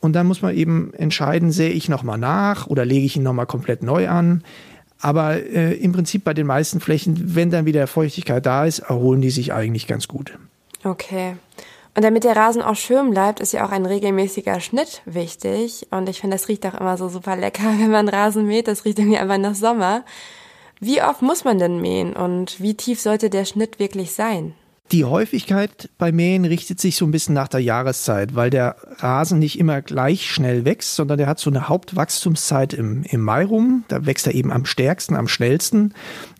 Und 0.00 0.12
dann 0.14 0.26
muss 0.26 0.42
man 0.42 0.54
eben 0.54 0.92
entscheiden, 0.94 1.50
sähe 1.50 1.70
ich 1.70 1.88
nochmal 1.88 2.18
nach 2.18 2.66
oder 2.66 2.84
lege 2.84 3.06
ich 3.06 3.16
ihn 3.16 3.22
nochmal 3.22 3.46
komplett 3.46 3.82
neu 3.82 4.08
an. 4.08 4.42
Aber 5.00 5.34
äh, 5.34 5.74
im 5.74 5.92
Prinzip 5.92 6.24
bei 6.24 6.34
den 6.34 6.46
meisten 6.46 6.80
Flächen, 6.80 7.34
wenn 7.34 7.50
dann 7.50 7.66
wieder 7.66 7.86
Feuchtigkeit 7.86 8.44
da 8.46 8.64
ist, 8.64 8.78
erholen 8.78 9.20
die 9.20 9.30
sich 9.30 9.52
eigentlich 9.52 9.86
ganz 9.86 10.08
gut. 10.08 10.38
Okay. 10.82 11.36
Und 11.96 12.02
damit 12.02 12.24
der 12.24 12.36
Rasen 12.36 12.62
auch 12.62 12.74
schön 12.74 13.10
bleibt, 13.10 13.38
ist 13.38 13.52
ja 13.52 13.64
auch 13.64 13.70
ein 13.70 13.86
regelmäßiger 13.86 14.60
Schnitt 14.60 15.02
wichtig. 15.04 15.86
Und 15.90 16.08
ich 16.08 16.20
finde, 16.20 16.36
das 16.36 16.48
riecht 16.48 16.66
auch 16.66 16.74
immer 16.74 16.96
so 16.96 17.08
super 17.08 17.36
lecker, 17.36 17.64
wenn 17.78 17.90
man 17.90 18.08
Rasen 18.08 18.46
mäht. 18.46 18.68
Das 18.68 18.84
riecht 18.84 18.98
irgendwie 18.98 19.18
einfach 19.18 19.38
nach 19.38 19.54
Sommer. 19.54 20.04
Wie 20.80 21.02
oft 21.02 21.22
muss 21.22 21.44
man 21.44 21.58
denn 21.58 21.80
mähen 21.80 22.14
und 22.14 22.60
wie 22.60 22.74
tief 22.74 23.00
sollte 23.00 23.30
der 23.30 23.44
Schnitt 23.44 23.78
wirklich 23.78 24.12
sein? 24.12 24.54
Die 24.92 25.04
Häufigkeit 25.04 25.88
bei 25.96 26.12
Mähen 26.12 26.44
richtet 26.44 26.78
sich 26.78 26.96
so 26.96 27.06
ein 27.06 27.10
bisschen 27.10 27.34
nach 27.34 27.48
der 27.48 27.60
Jahreszeit, 27.60 28.34
weil 28.34 28.50
der 28.50 28.76
Rasen 28.98 29.38
nicht 29.38 29.58
immer 29.58 29.80
gleich 29.80 30.30
schnell 30.30 30.66
wächst, 30.66 30.94
sondern 30.94 31.16
der 31.16 31.26
hat 31.26 31.38
so 31.38 31.48
eine 31.48 31.68
Hauptwachstumszeit 31.68 32.74
im, 32.74 33.02
im 33.04 33.22
Mai 33.22 33.46
rum. 33.46 33.84
Da 33.88 34.04
wächst 34.04 34.26
er 34.26 34.34
eben 34.34 34.52
am 34.52 34.66
stärksten, 34.66 35.16
am 35.16 35.26
schnellsten. 35.26 35.94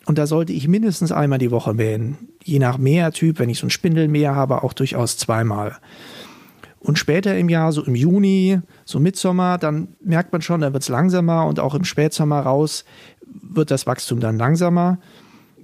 Und 0.04 0.18
da 0.18 0.26
sollte 0.26 0.52
ich 0.52 0.68
mindestens 0.68 1.11
einmal 1.11 1.38
die 1.38 1.50
Woche 1.50 1.72
mähen. 1.72 2.28
Je 2.44 2.59
nach 2.59 2.76
Mähertyp, 2.76 3.38
wenn 3.38 3.48
ich 3.48 3.59
so 3.59 3.66
ein 3.66 3.70
Spindelmäher 3.70 4.37
habe, 4.37 4.62
auch 4.62 4.74
durchaus 4.74 5.16
zweimal. 5.16 5.78
Und 6.80 6.98
später 6.98 7.35
im 7.38 7.48
Jahr, 7.48 7.72
so 7.72 7.83
im 7.83 7.94
Juni, 7.94 8.61
so 8.85 9.00
Mitsommer, 9.00 9.57
dann 9.57 9.96
merkt 10.04 10.33
man 10.33 10.42
schon, 10.42 10.61
da 10.61 10.74
wird 10.74 10.83
es 10.83 10.90
langsamer 10.90 11.46
und 11.46 11.61
auch 11.61 11.74
im 11.74 11.85
Spätsommer 11.85 12.40
raus 12.40 12.85
wird 13.26 13.70
das 13.70 13.87
Wachstum 13.87 14.20
dann 14.20 14.37
langsamer 14.37 14.98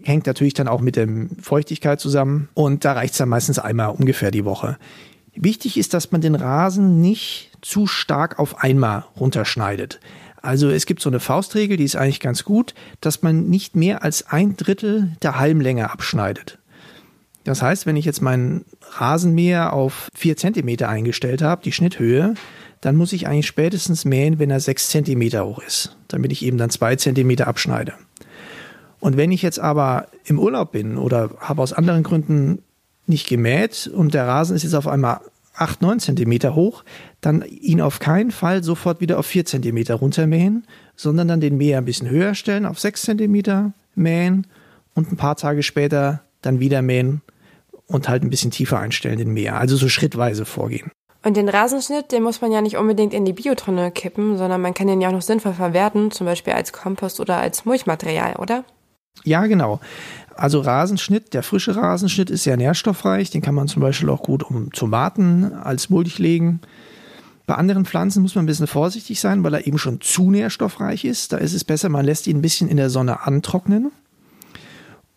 hängt 0.02 0.26
natürlich 0.26 0.54
dann 0.54 0.68
auch 0.68 0.80
mit 0.80 0.96
der 0.96 1.08
Feuchtigkeit 1.40 2.00
zusammen 2.00 2.48
und 2.54 2.84
da 2.84 2.92
reicht 2.92 3.12
es 3.12 3.18
dann 3.18 3.28
meistens 3.28 3.58
einmal 3.58 3.90
ungefähr 3.90 4.30
die 4.30 4.44
Woche. 4.44 4.78
Wichtig 5.34 5.76
ist, 5.76 5.94
dass 5.94 6.10
man 6.12 6.20
den 6.20 6.34
Rasen 6.34 7.00
nicht 7.00 7.52
zu 7.62 7.86
stark 7.86 8.38
auf 8.38 8.58
einmal 8.62 9.04
runterschneidet. 9.18 10.00
Also 10.42 10.70
es 10.70 10.86
gibt 10.86 11.02
so 11.02 11.10
eine 11.10 11.20
Faustregel, 11.20 11.76
die 11.76 11.84
ist 11.84 11.96
eigentlich 11.96 12.20
ganz 12.20 12.44
gut, 12.44 12.74
dass 13.00 13.22
man 13.22 13.48
nicht 13.48 13.76
mehr 13.76 14.02
als 14.02 14.26
ein 14.28 14.56
Drittel 14.56 15.16
der 15.22 15.38
Halmlänge 15.38 15.90
abschneidet. 15.90 16.58
Das 17.44 17.62
heißt, 17.62 17.86
wenn 17.86 17.96
ich 17.96 18.04
jetzt 18.04 18.22
meinen 18.22 18.64
Rasenmäher 18.92 19.72
auf 19.72 20.08
vier 20.14 20.36
Zentimeter 20.36 20.88
eingestellt 20.88 21.42
habe, 21.42 21.62
die 21.62 21.72
Schnitthöhe, 21.72 22.34
dann 22.80 22.96
muss 22.96 23.12
ich 23.12 23.26
eigentlich 23.26 23.46
spätestens 23.46 24.04
mähen, 24.04 24.38
wenn 24.38 24.50
er 24.50 24.60
sechs 24.60 24.88
Zentimeter 24.88 25.44
hoch 25.44 25.62
ist, 25.62 25.96
damit 26.08 26.32
ich 26.32 26.44
eben 26.44 26.58
dann 26.58 26.70
zwei 26.70 26.96
Zentimeter 26.96 27.46
abschneide. 27.46 27.94
Und 29.00 29.16
wenn 29.16 29.32
ich 29.32 29.42
jetzt 29.42 29.58
aber 29.58 30.08
im 30.24 30.38
Urlaub 30.38 30.72
bin 30.72 30.96
oder 30.98 31.30
habe 31.40 31.62
aus 31.62 31.72
anderen 31.72 32.02
Gründen 32.02 32.62
nicht 33.06 33.28
gemäht 33.28 33.90
und 33.92 34.14
der 34.14 34.26
Rasen 34.26 34.54
ist 34.54 34.62
jetzt 34.62 34.74
auf 34.74 34.86
einmal 34.86 35.20
8, 35.56 35.82
9 35.82 36.00
Zentimeter 36.00 36.54
hoch, 36.54 36.84
dann 37.20 37.42
ihn 37.42 37.80
auf 37.80 37.98
keinen 37.98 38.30
Fall 38.30 38.62
sofort 38.62 39.00
wieder 39.00 39.18
auf 39.18 39.26
4 39.26 39.44
Zentimeter 39.44 39.96
runtermähen, 39.96 40.66
sondern 40.96 41.28
dann 41.28 41.40
den 41.40 41.56
Mäher 41.56 41.78
ein 41.78 41.84
bisschen 41.84 42.08
höher 42.08 42.34
stellen, 42.34 42.66
auf 42.66 42.78
6 42.78 43.02
Zentimeter 43.02 43.72
mähen 43.94 44.46
und 44.94 45.10
ein 45.10 45.16
paar 45.16 45.36
Tage 45.36 45.62
später 45.62 46.22
dann 46.42 46.60
wieder 46.60 46.82
mähen 46.82 47.22
und 47.86 48.08
halt 48.08 48.22
ein 48.22 48.30
bisschen 48.30 48.50
tiefer 48.50 48.78
einstellen, 48.78 49.18
den 49.18 49.32
Mäher. 49.32 49.58
Also 49.58 49.76
so 49.76 49.88
schrittweise 49.88 50.44
vorgehen. 50.44 50.90
Und 51.22 51.36
den 51.36 51.48
Rasenschnitt, 51.48 52.12
den 52.12 52.22
muss 52.22 52.40
man 52.40 52.52
ja 52.52 52.62
nicht 52.62 52.78
unbedingt 52.78 53.12
in 53.12 53.26
die 53.26 53.34
Biotonne 53.34 53.90
kippen, 53.90 54.38
sondern 54.38 54.62
man 54.62 54.72
kann 54.72 54.86
den 54.86 55.02
ja 55.02 55.08
auch 55.08 55.12
noch 55.12 55.20
sinnvoll 55.22 55.52
verwerten, 55.52 56.10
zum 56.10 56.26
Beispiel 56.26 56.54
als 56.54 56.72
Kompost 56.72 57.20
oder 57.20 57.36
als 57.36 57.66
Mulchmaterial, 57.66 58.36
oder? 58.36 58.64
Ja, 59.24 59.46
genau. 59.46 59.80
Also 60.34 60.60
Rasenschnitt, 60.60 61.34
der 61.34 61.42
frische 61.42 61.76
Rasenschnitt 61.76 62.30
ist 62.30 62.44
sehr 62.44 62.56
nährstoffreich. 62.56 63.30
Den 63.30 63.42
kann 63.42 63.54
man 63.54 63.68
zum 63.68 63.82
Beispiel 63.82 64.08
auch 64.08 64.22
gut 64.22 64.42
um 64.42 64.72
Tomaten 64.72 65.52
als 65.52 65.90
Mulch 65.90 66.18
legen. 66.18 66.60
Bei 67.46 67.56
anderen 67.56 67.84
Pflanzen 67.84 68.22
muss 68.22 68.34
man 68.34 68.44
ein 68.44 68.46
bisschen 68.46 68.66
vorsichtig 68.66 69.20
sein, 69.20 69.42
weil 69.42 69.54
er 69.54 69.66
eben 69.66 69.76
schon 69.76 70.00
zu 70.00 70.30
nährstoffreich 70.30 71.04
ist. 71.04 71.32
Da 71.32 71.38
ist 71.38 71.52
es 71.52 71.64
besser, 71.64 71.88
man 71.88 72.04
lässt 72.04 72.26
ihn 72.26 72.38
ein 72.38 72.42
bisschen 72.42 72.68
in 72.68 72.76
der 72.76 72.90
Sonne 72.90 73.26
antrocknen. 73.26 73.90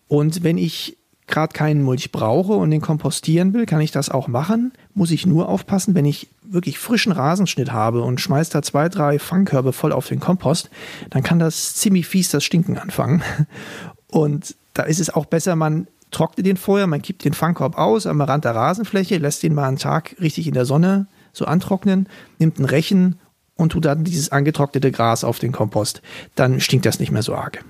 Und 0.08 0.42
wenn 0.42 0.58
ich 0.58 0.98
gerade 1.26 1.52
keinen 1.52 1.82
Mulch 1.82 2.12
brauche 2.12 2.52
und 2.52 2.70
den 2.70 2.80
kompostieren 2.80 3.54
will, 3.54 3.66
kann 3.66 3.80
ich 3.80 3.90
das 3.90 4.10
auch 4.10 4.28
machen. 4.28 4.72
Muss 4.94 5.10
ich 5.10 5.26
nur 5.26 5.48
aufpassen, 5.48 5.94
wenn 5.94 6.04
ich 6.04 6.28
wirklich 6.42 6.78
frischen 6.78 7.12
Rasenschnitt 7.12 7.72
habe 7.72 8.02
und 8.02 8.20
schmeiße 8.20 8.52
da 8.52 8.62
zwei, 8.62 8.88
drei 8.88 9.18
Fangkörbe 9.18 9.72
voll 9.72 9.92
auf 9.92 10.06
den 10.06 10.20
Kompost, 10.20 10.70
dann 11.10 11.22
kann 11.22 11.38
das 11.38 11.74
ziemlich 11.74 12.06
fies 12.06 12.30
das 12.30 12.44
Stinken 12.44 12.78
anfangen. 12.78 13.22
Und 14.08 14.54
da 14.74 14.84
ist 14.84 15.00
es 15.00 15.10
auch 15.10 15.24
besser, 15.24 15.56
man 15.56 15.88
trocknet 16.12 16.46
den 16.46 16.56
vorher, 16.56 16.86
man 16.86 17.02
kippt 17.02 17.24
den 17.24 17.32
Fangkorb 17.32 17.76
aus 17.76 18.06
am 18.06 18.20
Rand 18.20 18.44
der 18.44 18.54
Rasenfläche, 18.54 19.18
lässt 19.18 19.42
den 19.42 19.54
mal 19.54 19.66
einen 19.66 19.78
Tag 19.78 20.14
richtig 20.20 20.46
in 20.46 20.54
der 20.54 20.66
Sonne 20.66 21.06
so 21.32 21.46
antrocknen, 21.46 22.08
nimmt 22.38 22.58
einen 22.58 22.66
Rechen 22.66 23.18
und 23.56 23.72
tut 23.72 23.84
dann 23.84 24.04
dieses 24.04 24.30
angetrocknete 24.30 24.92
Gras 24.92 25.24
auf 25.24 25.40
den 25.40 25.50
Kompost. 25.52 26.02
Dann 26.36 26.60
stinkt 26.60 26.86
das 26.86 27.00
nicht 27.00 27.10
mehr 27.10 27.22
so 27.22 27.34
arg. 27.34 27.64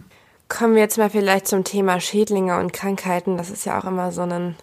Kommen 0.48 0.74
wir 0.74 0.82
jetzt 0.82 0.98
mal 0.98 1.10
vielleicht 1.10 1.48
zum 1.48 1.64
Thema 1.64 2.00
Schädlinge 2.00 2.58
und 2.58 2.72
Krankheiten. 2.72 3.36
Das 3.36 3.50
ist 3.50 3.64
ja 3.64 3.78
auch 3.80 3.84
immer 3.84 4.12
so 4.12 4.22
ein 4.22 4.54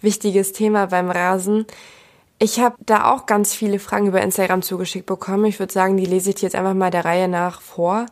wichtiges 0.00 0.52
Thema 0.52 0.86
beim 0.86 1.10
Rasen. 1.10 1.66
Ich 2.38 2.60
habe 2.60 2.76
da 2.86 3.12
auch 3.12 3.26
ganz 3.26 3.54
viele 3.54 3.78
Fragen 3.78 4.06
über 4.06 4.22
Instagram 4.22 4.62
zugeschickt 4.62 5.06
bekommen. 5.06 5.44
Ich 5.46 5.58
würde 5.58 5.72
sagen, 5.72 5.96
die 5.96 6.06
lese 6.06 6.30
ich 6.30 6.36
dir 6.36 6.46
jetzt 6.46 6.54
einfach 6.54 6.74
mal 6.74 6.90
der 6.90 7.04
Reihe 7.04 7.28
nach 7.28 7.60
vor. 7.60 8.06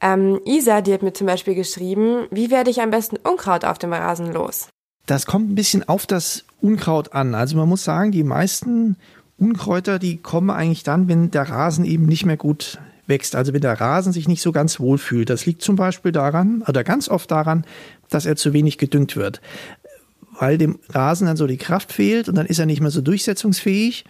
Ähm, 0.00 0.40
Isa, 0.44 0.80
die 0.80 0.92
hat 0.92 1.02
mir 1.02 1.12
zum 1.12 1.26
Beispiel 1.26 1.54
geschrieben, 1.54 2.26
wie 2.30 2.50
werde 2.50 2.70
ich 2.70 2.80
am 2.80 2.90
besten 2.90 3.16
Unkraut 3.16 3.64
auf 3.64 3.78
dem 3.78 3.92
Rasen 3.92 4.32
los? 4.32 4.68
Das 5.06 5.26
kommt 5.26 5.50
ein 5.50 5.54
bisschen 5.54 5.88
auf 5.88 6.06
das 6.06 6.44
Unkraut 6.60 7.12
an. 7.12 7.34
Also 7.34 7.56
man 7.56 7.68
muss 7.68 7.84
sagen, 7.84 8.12
die 8.12 8.24
meisten 8.24 8.96
Unkräuter, 9.38 9.98
die 9.98 10.18
kommen 10.18 10.50
eigentlich 10.50 10.82
dann, 10.82 11.08
wenn 11.08 11.30
der 11.30 11.48
Rasen 11.48 11.84
eben 11.84 12.06
nicht 12.06 12.26
mehr 12.26 12.36
gut 12.36 12.78
wächst. 13.08 13.34
Also 13.34 13.52
wenn 13.52 13.60
der 13.60 13.80
Rasen 13.80 14.12
sich 14.12 14.28
nicht 14.28 14.42
so 14.42 14.52
ganz 14.52 14.80
wohl 14.80 14.98
fühlt. 14.98 15.30
Das 15.30 15.46
liegt 15.46 15.62
zum 15.62 15.76
Beispiel 15.76 16.12
daran, 16.12 16.62
oder 16.66 16.84
ganz 16.84 17.08
oft 17.08 17.30
daran, 17.30 17.64
dass 18.08 18.26
er 18.26 18.36
zu 18.36 18.52
wenig 18.52 18.78
gedüngt 18.78 19.16
wird. 19.16 19.40
Weil 20.38 20.58
dem 20.58 20.78
Rasen 20.90 21.26
dann 21.26 21.36
so 21.36 21.46
die 21.46 21.56
Kraft 21.56 21.92
fehlt 21.92 22.28
und 22.28 22.36
dann 22.36 22.46
ist 22.46 22.58
er 22.58 22.66
nicht 22.66 22.80
mehr 22.80 22.90
so 22.90 23.00
durchsetzungsfähig. 23.00 24.04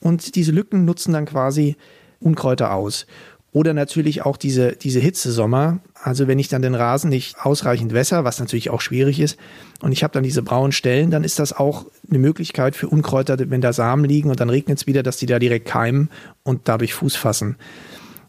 Und 0.00 0.34
diese 0.36 0.52
Lücken 0.52 0.84
nutzen 0.84 1.12
dann 1.12 1.26
quasi 1.26 1.76
Unkräuter 2.20 2.72
aus. 2.72 3.06
Oder 3.52 3.72
natürlich 3.72 4.22
auch 4.22 4.36
diese, 4.36 4.72
diese 4.72 4.98
Hitzesommer. 4.98 5.78
Also 6.02 6.26
wenn 6.26 6.40
ich 6.40 6.48
dann 6.48 6.60
den 6.60 6.74
Rasen 6.74 7.08
nicht 7.08 7.38
ausreichend 7.40 7.92
wässer, 7.92 8.24
was 8.24 8.40
natürlich 8.40 8.68
auch 8.68 8.80
schwierig 8.80 9.20
ist, 9.20 9.38
und 9.80 9.92
ich 9.92 10.02
habe 10.02 10.12
dann 10.12 10.24
diese 10.24 10.42
braunen 10.42 10.72
Stellen, 10.72 11.12
dann 11.12 11.22
ist 11.22 11.38
das 11.38 11.52
auch 11.52 11.86
eine 12.10 12.18
Möglichkeit 12.18 12.74
für 12.74 12.88
Unkräuter, 12.88 13.36
wenn 13.38 13.60
da 13.60 13.72
Samen 13.72 14.04
liegen 14.06 14.28
und 14.30 14.40
dann 14.40 14.50
regnet 14.50 14.78
es 14.78 14.86
wieder, 14.88 15.04
dass 15.04 15.18
die 15.18 15.26
da 15.26 15.38
direkt 15.38 15.68
keimen 15.68 16.10
und 16.42 16.62
dadurch 16.64 16.94
Fuß 16.94 17.14
fassen. 17.14 17.56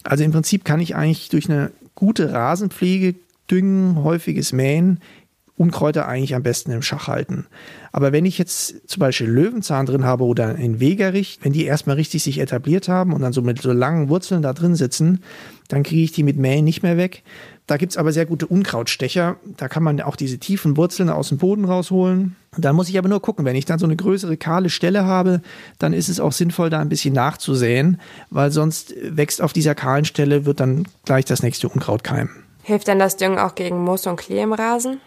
Also 0.05 0.23
im 0.23 0.31
Prinzip 0.31 0.65
kann 0.65 0.79
ich 0.79 0.95
eigentlich 0.95 1.29
durch 1.29 1.49
eine 1.49 1.71
gute 1.95 2.31
Rasenpflege, 2.31 3.15
Düngen, 3.47 4.03
häufiges 4.03 4.53
Mähen 4.53 4.99
Unkräuter 5.57 6.07
eigentlich 6.07 6.35
am 6.35 6.43
besten 6.43 6.71
im 6.71 6.81
Schach 6.81 7.07
halten. 7.07 7.45
Aber 7.93 8.11
wenn 8.11 8.25
ich 8.25 8.37
jetzt 8.37 8.89
zum 8.89 8.99
Beispiel 8.99 9.27
Löwenzahn 9.27 9.85
drin 9.85 10.03
habe 10.03 10.25
oder 10.25 10.49
ein 10.49 10.81
Wegerich, 10.81 11.39
wenn 11.43 11.53
die 11.53 11.63
erstmal 11.63 11.95
richtig 11.95 12.23
sich 12.23 12.39
etabliert 12.39 12.89
haben 12.89 13.13
und 13.13 13.21
dann 13.21 13.31
so 13.31 13.41
mit 13.41 13.61
so 13.61 13.71
langen 13.71 14.09
Wurzeln 14.09 14.41
da 14.41 14.51
drin 14.51 14.75
sitzen, 14.75 15.23
dann 15.69 15.83
kriege 15.83 16.03
ich 16.03 16.11
die 16.11 16.23
mit 16.23 16.37
Mähen 16.37 16.65
nicht 16.65 16.83
mehr 16.83 16.97
weg. 16.97 17.23
Da 17.67 17.77
gibt's 17.77 17.97
aber 17.97 18.11
sehr 18.11 18.27
gute 18.27 18.45
Unkrautstecher. 18.45 19.37
Da 19.57 19.67
kann 19.67 19.81
man 19.81 19.99
auch 20.01 20.15
diese 20.15 20.37
tiefen 20.37 20.77
Wurzeln 20.77 21.09
aus 21.09 21.29
dem 21.29 21.39
Boden 21.39 21.65
rausholen. 21.65 22.35
Da 22.57 22.73
muss 22.73 22.89
ich 22.89 22.97
aber 22.97 23.09
nur 23.09 23.21
gucken, 23.21 23.43
wenn 23.43 23.55
ich 23.55 23.65
dann 23.65 23.79
so 23.79 23.85
eine 23.85 23.95
größere 23.95 24.37
kahle 24.37 24.69
Stelle 24.69 25.05
habe, 25.05 25.41
dann 25.79 25.91
ist 25.91 26.07
es 26.07 26.19
auch 26.19 26.31
sinnvoll, 26.31 26.69
da 26.69 26.79
ein 26.79 26.89
bisschen 26.89 27.13
nachzusäen, 27.13 27.99
weil 28.29 28.51
sonst 28.51 28.93
wächst 29.01 29.41
auf 29.41 29.51
dieser 29.51 29.75
kahlen 29.75 30.05
Stelle, 30.05 30.45
wird 30.45 30.59
dann 30.59 30.87
gleich 31.05 31.25
das 31.25 31.41
nächste 31.41 31.67
Unkraut 31.67 32.03
keimen. 32.03 32.29
Hilft 32.61 32.87
denn 32.87 32.99
das 32.99 33.17
Düngen 33.17 33.39
auch 33.39 33.55
gegen 33.55 33.83
Moos 33.83 34.07
und 34.07 34.17
Klee 34.17 34.41
im 34.41 34.53
Rasen? 34.53 34.99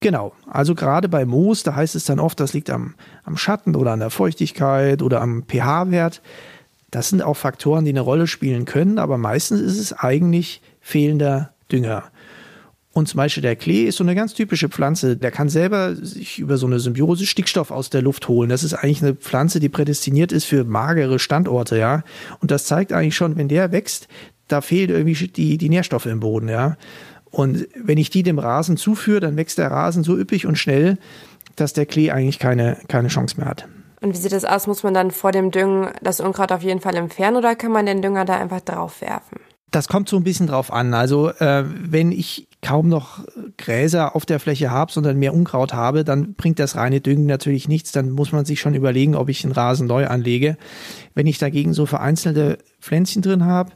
Genau, 0.00 0.32
also 0.48 0.74
gerade 0.74 1.08
bei 1.08 1.24
Moos, 1.24 1.62
da 1.62 1.74
heißt 1.74 1.94
es 1.94 2.06
dann 2.06 2.20
oft, 2.20 2.40
das 2.40 2.54
liegt 2.54 2.70
am, 2.70 2.94
am 3.24 3.36
Schatten 3.36 3.76
oder 3.76 3.92
an 3.92 4.00
der 4.00 4.10
Feuchtigkeit 4.10 5.02
oder 5.02 5.20
am 5.20 5.44
pH-Wert. 5.46 6.22
Das 6.90 7.10
sind 7.10 7.22
auch 7.22 7.36
Faktoren, 7.36 7.84
die 7.84 7.90
eine 7.90 8.00
Rolle 8.00 8.26
spielen 8.26 8.64
können, 8.64 8.98
aber 8.98 9.18
meistens 9.18 9.60
ist 9.60 9.78
es 9.78 9.92
eigentlich 9.92 10.62
fehlender 10.80 11.52
Dünger. 11.72 12.10
Und 12.92 13.06
zum 13.06 13.18
Beispiel 13.18 13.42
der 13.42 13.54
Klee 13.54 13.84
ist 13.84 13.96
so 13.96 14.04
eine 14.04 14.16
ganz 14.16 14.34
typische 14.34 14.68
Pflanze. 14.68 15.16
Der 15.16 15.30
kann 15.30 15.48
selber 15.48 15.94
sich 15.94 16.40
über 16.40 16.56
so 16.56 16.66
eine 16.66 16.80
Symbiose 16.80 17.24
Stickstoff 17.24 17.70
aus 17.70 17.88
der 17.88 18.02
Luft 18.02 18.26
holen. 18.26 18.50
Das 18.50 18.64
ist 18.64 18.74
eigentlich 18.74 19.02
eine 19.02 19.14
Pflanze, 19.14 19.60
die 19.60 19.68
prädestiniert 19.68 20.32
ist 20.32 20.44
für 20.44 20.64
magere 20.64 21.20
Standorte, 21.20 21.78
ja. 21.78 22.02
Und 22.40 22.50
das 22.50 22.64
zeigt 22.64 22.92
eigentlich 22.92 23.14
schon, 23.14 23.36
wenn 23.36 23.48
der 23.48 23.70
wächst, 23.70 24.08
da 24.48 24.60
fehlt 24.60 24.90
irgendwie 24.90 25.28
die, 25.28 25.56
die 25.56 25.68
Nährstoffe 25.68 26.06
im 26.06 26.18
Boden, 26.18 26.48
ja. 26.48 26.76
Und 27.30 27.68
wenn 27.80 27.96
ich 27.96 28.10
die 28.10 28.24
dem 28.24 28.40
Rasen 28.40 28.76
zuführe, 28.76 29.20
dann 29.20 29.36
wächst 29.36 29.58
der 29.58 29.70
Rasen 29.70 30.02
so 30.02 30.16
üppig 30.16 30.46
und 30.46 30.58
schnell, 30.58 30.98
dass 31.54 31.72
der 31.72 31.86
Klee 31.86 32.10
eigentlich 32.10 32.40
keine, 32.40 32.76
keine 32.88 33.06
Chance 33.06 33.36
mehr 33.38 33.46
hat. 33.46 33.68
Und 34.00 34.14
wie 34.14 34.18
sieht 34.18 34.32
das 34.32 34.44
aus? 34.44 34.66
Muss 34.66 34.82
man 34.82 34.94
dann 34.94 35.12
vor 35.12 35.30
dem 35.30 35.52
Düngen 35.52 35.90
das 36.02 36.20
Unkraut 36.20 36.50
auf 36.50 36.62
jeden 36.62 36.80
Fall 36.80 36.96
entfernen 36.96 37.36
oder 37.36 37.54
kann 37.54 37.70
man 37.70 37.86
den 37.86 38.02
Dünger 38.02 38.24
da 38.24 38.36
einfach 38.36 38.62
drauf 38.62 39.00
werfen? 39.00 39.38
Das 39.70 39.88
kommt 39.88 40.08
so 40.08 40.16
ein 40.16 40.24
bisschen 40.24 40.46
drauf 40.46 40.72
an. 40.72 40.94
Also 40.94 41.30
äh, 41.30 41.64
wenn 41.66 42.12
ich 42.12 42.48
kaum 42.62 42.88
noch 42.88 43.24
Gräser 43.56 44.16
auf 44.16 44.26
der 44.26 44.40
Fläche 44.40 44.70
habe, 44.70 44.92
sondern 44.92 45.18
mehr 45.18 45.32
Unkraut 45.32 45.72
habe, 45.72 46.04
dann 46.04 46.34
bringt 46.34 46.58
das 46.58 46.76
reine 46.76 47.00
Düngen 47.00 47.26
natürlich 47.26 47.68
nichts. 47.68 47.92
Dann 47.92 48.10
muss 48.10 48.32
man 48.32 48.44
sich 48.44 48.60
schon 48.60 48.74
überlegen, 48.74 49.14
ob 49.14 49.28
ich 49.28 49.42
den 49.42 49.52
Rasen 49.52 49.86
neu 49.86 50.06
anlege. 50.06 50.56
Wenn 51.14 51.26
ich 51.26 51.38
dagegen 51.38 51.72
so 51.72 51.86
vereinzelte 51.86 52.58
Pflänzchen 52.80 53.22
drin 53.22 53.44
habe, 53.44 53.72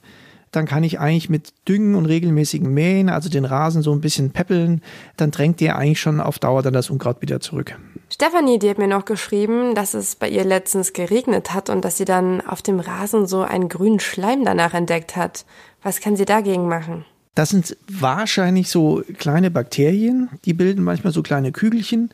dann 0.55 0.67
kann 0.67 0.85
ich 0.85 1.01
eigentlich 1.01 1.29
mit 1.29 1.53
Düngen 1.69 1.95
und 1.95 2.07
regelmäßigen 2.07 2.73
Mähen, 2.73 3.09
also 3.09 3.29
den 3.29 3.45
Rasen 3.45 3.83
so 3.83 3.93
ein 3.93 4.01
bisschen 4.01 4.31
peppeln, 4.31 4.83
dann 5.17 5.31
drängt 5.31 5.61
der 5.61 5.77
eigentlich 5.77 6.01
schon 6.01 6.21
auf 6.21 6.39
Dauer 6.39 6.63
dann 6.63 6.75
das 6.75 6.91
Unkraut 6.91 7.23
wieder 7.23 7.41
zurück. 7.41 7.77
Stefanie, 8.09 8.59
die 8.59 8.71
hat 8.71 8.79
mir 8.79 8.87
noch 8.87 9.05
geschrieben, 9.05 9.75
dass 9.75 9.95
es 9.95 10.15
bei 10.15 10.29
ihr 10.29 10.45
letztens 10.45 10.93
geregnet 10.93 11.53
hat 11.53 11.71
und 11.71 11.85
dass 11.85 11.97
sie 11.97 12.05
dann 12.05 12.41
auf 12.41 12.63
dem 12.63 12.79
Rasen 12.79 13.27
so 13.27 13.43
einen 13.43 13.69
grünen 13.69 13.99
Schleim 13.99 14.45
danach 14.45 14.75
entdeckt 14.75 15.17
hat. 15.17 15.45
Was 15.85 16.01
kann 16.01 16.17
sie 16.17 16.25
dagegen 16.25 16.67
machen? 16.67 17.05
Das 17.35 17.51
sind 17.51 17.77
wahrscheinlich 17.89 18.69
so 18.69 19.03
kleine 19.19 19.51
Bakterien, 19.51 20.31
die 20.45 20.55
bilden 20.55 20.83
manchmal 20.83 21.13
so 21.13 21.23
kleine 21.23 21.53
Kügelchen 21.53 22.11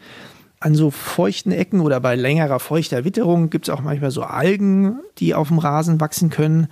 An 0.62 0.74
so 0.74 0.90
feuchten 0.90 1.52
Ecken 1.52 1.80
oder 1.80 2.00
bei 2.00 2.16
längerer 2.16 2.60
feuchter 2.60 3.04
Witterung 3.04 3.48
gibt 3.48 3.68
es 3.68 3.74
auch 3.74 3.80
manchmal 3.80 4.10
so 4.10 4.22
Algen, 4.22 4.98
die 5.16 5.34
auf 5.34 5.48
dem 5.48 5.58
Rasen 5.58 6.00
wachsen 6.00 6.28
können. 6.28 6.68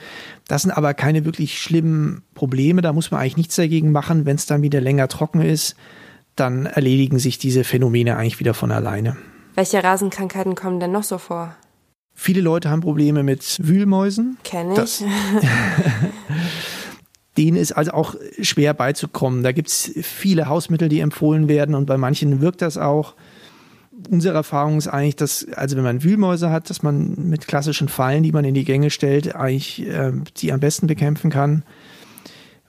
Das 0.46 0.62
sind 0.62 0.72
aber 0.72 0.92
keine 0.92 1.24
wirklich 1.24 1.58
schlimmen 1.58 2.22
Probleme. 2.34 2.82
Da 2.82 2.92
muss 2.92 3.10
man 3.10 3.20
eigentlich 3.20 3.38
nichts 3.38 3.56
dagegen 3.56 3.90
machen. 3.92 4.26
Wenn 4.26 4.36
es 4.36 4.44
dann 4.44 4.60
wieder 4.60 4.82
länger 4.82 5.08
trocken 5.08 5.40
ist, 5.40 5.74
dann 6.36 6.66
erledigen 6.66 7.18
sich 7.18 7.38
diese 7.38 7.64
Phänomene 7.64 8.16
eigentlich 8.16 8.40
wieder 8.40 8.52
von 8.52 8.72
alleine. 8.72 9.16
Welche 9.54 9.82
Rasenkrankheiten 9.82 10.54
kommen 10.54 10.80
denn 10.80 10.92
noch 10.92 11.02
so 11.02 11.16
vor? 11.16 11.56
Viele 12.14 12.40
Leute 12.40 12.68
haben 12.68 12.80
Probleme 12.80 13.22
mit 13.22 13.58
Wühlmäusen. 13.62 14.36
Kenne 14.42 14.84
ich. 14.84 15.02
Denen 17.38 17.56
ist 17.56 17.72
also 17.72 17.92
auch 17.92 18.16
schwer 18.42 18.74
beizukommen. 18.74 19.42
Da 19.42 19.52
gibt 19.52 19.68
es 19.68 19.92
viele 20.02 20.48
Hausmittel, 20.48 20.90
die 20.90 21.00
empfohlen 21.00 21.48
werden 21.48 21.74
und 21.74 21.86
bei 21.86 21.96
manchen 21.96 22.42
wirkt 22.42 22.60
das 22.60 22.76
auch 22.76 23.14
unsere 24.10 24.34
Erfahrung 24.34 24.78
ist 24.78 24.88
eigentlich, 24.88 25.16
dass, 25.16 25.46
also 25.54 25.76
wenn 25.76 25.84
man 25.84 26.04
Wühlmäuse 26.04 26.50
hat, 26.50 26.70
dass 26.70 26.82
man 26.82 27.14
mit 27.16 27.46
klassischen 27.46 27.88
Fallen, 27.88 28.22
die 28.22 28.32
man 28.32 28.44
in 28.44 28.54
die 28.54 28.64
Gänge 28.64 28.90
stellt, 28.90 29.34
eigentlich 29.34 29.86
äh, 29.86 30.12
die 30.36 30.52
am 30.52 30.60
besten 30.60 30.86
bekämpfen 30.86 31.30
kann. 31.30 31.64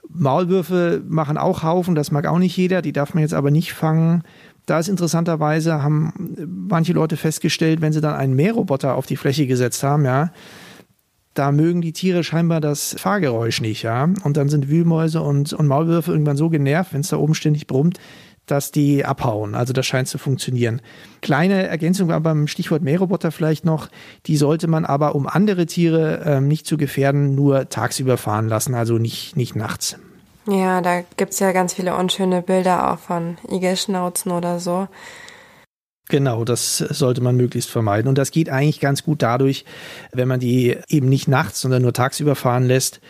Maulwürfe 0.08 1.02
machen 1.06 1.38
auch 1.38 1.62
Haufen, 1.62 1.94
das 1.94 2.10
mag 2.10 2.26
auch 2.26 2.38
nicht 2.38 2.56
jeder, 2.56 2.82
die 2.82 2.92
darf 2.92 3.14
man 3.14 3.22
jetzt 3.22 3.34
aber 3.34 3.50
nicht 3.50 3.72
fangen. 3.72 4.24
Da 4.66 4.80
ist 4.80 4.88
interessanterweise, 4.88 5.82
haben 5.82 6.12
manche 6.68 6.92
Leute 6.92 7.16
festgestellt, 7.16 7.80
wenn 7.80 7.92
sie 7.92 8.00
dann 8.00 8.14
einen 8.14 8.34
Mähroboter 8.34 8.96
auf 8.96 9.06
die 9.06 9.16
Fläche 9.16 9.46
gesetzt 9.46 9.82
haben, 9.82 10.04
ja, 10.04 10.32
da 11.40 11.52
mögen 11.52 11.80
die 11.80 11.94
Tiere 11.94 12.22
scheinbar 12.22 12.60
das 12.60 12.94
Fahrgeräusch 12.98 13.62
nicht, 13.62 13.82
ja. 13.82 14.10
Und 14.24 14.36
dann 14.36 14.50
sind 14.50 14.68
Wühlmäuse 14.68 15.22
und, 15.22 15.54
und 15.54 15.66
Maulwürfe 15.66 16.12
irgendwann 16.12 16.36
so 16.36 16.50
genervt, 16.50 16.92
wenn 16.92 17.00
es 17.00 17.08
da 17.08 17.16
oben 17.16 17.34
ständig 17.34 17.66
brummt, 17.66 17.98
dass 18.44 18.72
die 18.72 19.06
abhauen. 19.06 19.54
Also 19.54 19.72
das 19.72 19.86
scheint 19.86 20.06
zu 20.06 20.18
funktionieren. 20.18 20.82
Kleine 21.22 21.66
Ergänzung 21.66 22.08
beim 22.08 22.46
Stichwort 22.46 22.82
Mähroboter 22.82 23.32
vielleicht 23.32 23.64
noch. 23.64 23.88
Die 24.26 24.36
sollte 24.36 24.68
man 24.68 24.84
aber, 24.84 25.14
um 25.14 25.26
andere 25.26 25.64
Tiere 25.64 26.24
ähm, 26.26 26.46
nicht 26.46 26.66
zu 26.66 26.76
gefährden, 26.76 27.34
nur 27.34 27.70
tagsüber 27.70 28.18
fahren 28.18 28.46
lassen, 28.46 28.74
also 28.74 28.98
nicht, 28.98 29.34
nicht 29.34 29.56
nachts. 29.56 29.96
Ja, 30.46 30.82
da 30.82 31.00
gibt 31.16 31.32
es 31.32 31.38
ja 31.38 31.52
ganz 31.52 31.72
viele 31.72 31.96
unschöne 31.96 32.42
Bilder 32.42 32.92
auch 32.92 32.98
von 32.98 33.38
Igelschnauzen 33.48 34.30
oder 34.30 34.60
so. 34.60 34.88
Genau, 36.10 36.44
das 36.44 36.78
sollte 36.78 37.20
man 37.20 37.36
möglichst 37.36 37.70
vermeiden. 37.70 38.08
Und 38.08 38.18
das 38.18 38.32
geht 38.32 38.50
eigentlich 38.50 38.80
ganz 38.80 39.04
gut 39.04 39.22
dadurch, 39.22 39.64
wenn 40.12 40.28
man 40.28 40.40
die 40.40 40.76
eben 40.88 41.08
nicht 41.08 41.28
nachts, 41.28 41.60
sondern 41.60 41.82
nur 41.82 41.92
tagsüber 41.92 42.34
fahren 42.34 42.66
lässt 42.66 43.00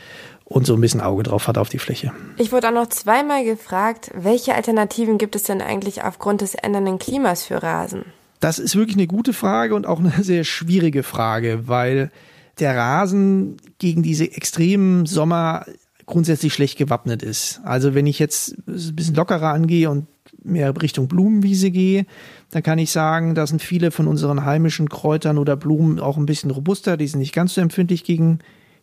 und 0.45 0.67
so 0.67 0.75
ein 0.75 0.81
bisschen 0.81 1.01
Auge 1.01 1.23
drauf 1.23 1.49
hat 1.49 1.57
auf 1.57 1.71
die 1.71 1.79
Fläche. 1.79 2.13
Ich 2.37 2.53
wurde 2.53 2.69
auch 2.69 2.75
noch 2.75 2.89
zweimal 2.89 3.45
gefragt, 3.45 4.11
welche 4.15 4.55
Alternativen 4.55 5.17
gibt 5.17 5.35
es 5.35 5.45
denn 5.45 5.63
eigentlich 5.63 6.03
aufgrund 6.03 6.43
des 6.43 6.55
ändernden 6.55 6.99
Klimas 6.99 7.45
für 7.45 7.63
Rasen? 7.63 8.05
Das 8.41 8.59
ist 8.59 8.77
wirklich 8.77 8.97
eine 8.97 9.07
gute 9.07 9.33
Frage 9.33 9.75
und 9.75 9.87
auch 9.87 10.01
eine 10.01 10.13
sehr 10.21 10.45
schwierige 10.45 11.03
Frage, 11.03 11.69
weil 11.69 12.11
der 12.59 12.77
Rasen 12.77 13.57
gegen 13.79 14.03
diese 14.03 14.31
extremen 14.31 15.07
Sommer 15.07 15.65
grundsätzlich 16.05 16.53
schlecht 16.53 16.77
gewappnet 16.77 17.23
ist. 17.23 17.61
Also 17.65 17.95
wenn 17.95 18.07
ich 18.07 18.19
jetzt 18.19 18.57
ein 18.67 18.97
bisschen 18.97 19.15
lockerer 19.15 19.53
angehe 19.53 19.89
und 19.89 20.07
mehr 20.45 20.75
Richtung 20.81 21.09
Blumenwiese 21.09 21.71
gehe, 21.71 22.07
dann 22.51 22.63
kann 22.63 22.79
ich 22.79 22.91
sagen, 22.91 23.35
da 23.35 23.47
sind 23.47 23.63
viele 23.63 23.91
von 23.91 24.07
unseren 24.07 24.45
heimischen 24.45 24.89
Kräutern 24.89 25.39
oder 25.39 25.57
Blumen 25.57 26.01
auch 26.01 26.17
ein 26.17 26.27
bisschen 26.27 26.51
robuster, 26.51 26.97
die 26.97 27.07
sind 27.07 27.21
nicht 27.21 27.35
ganz 27.35 27.55
so 27.55 27.61
empfindlich 27.61 28.05
gegen 28.05 28.41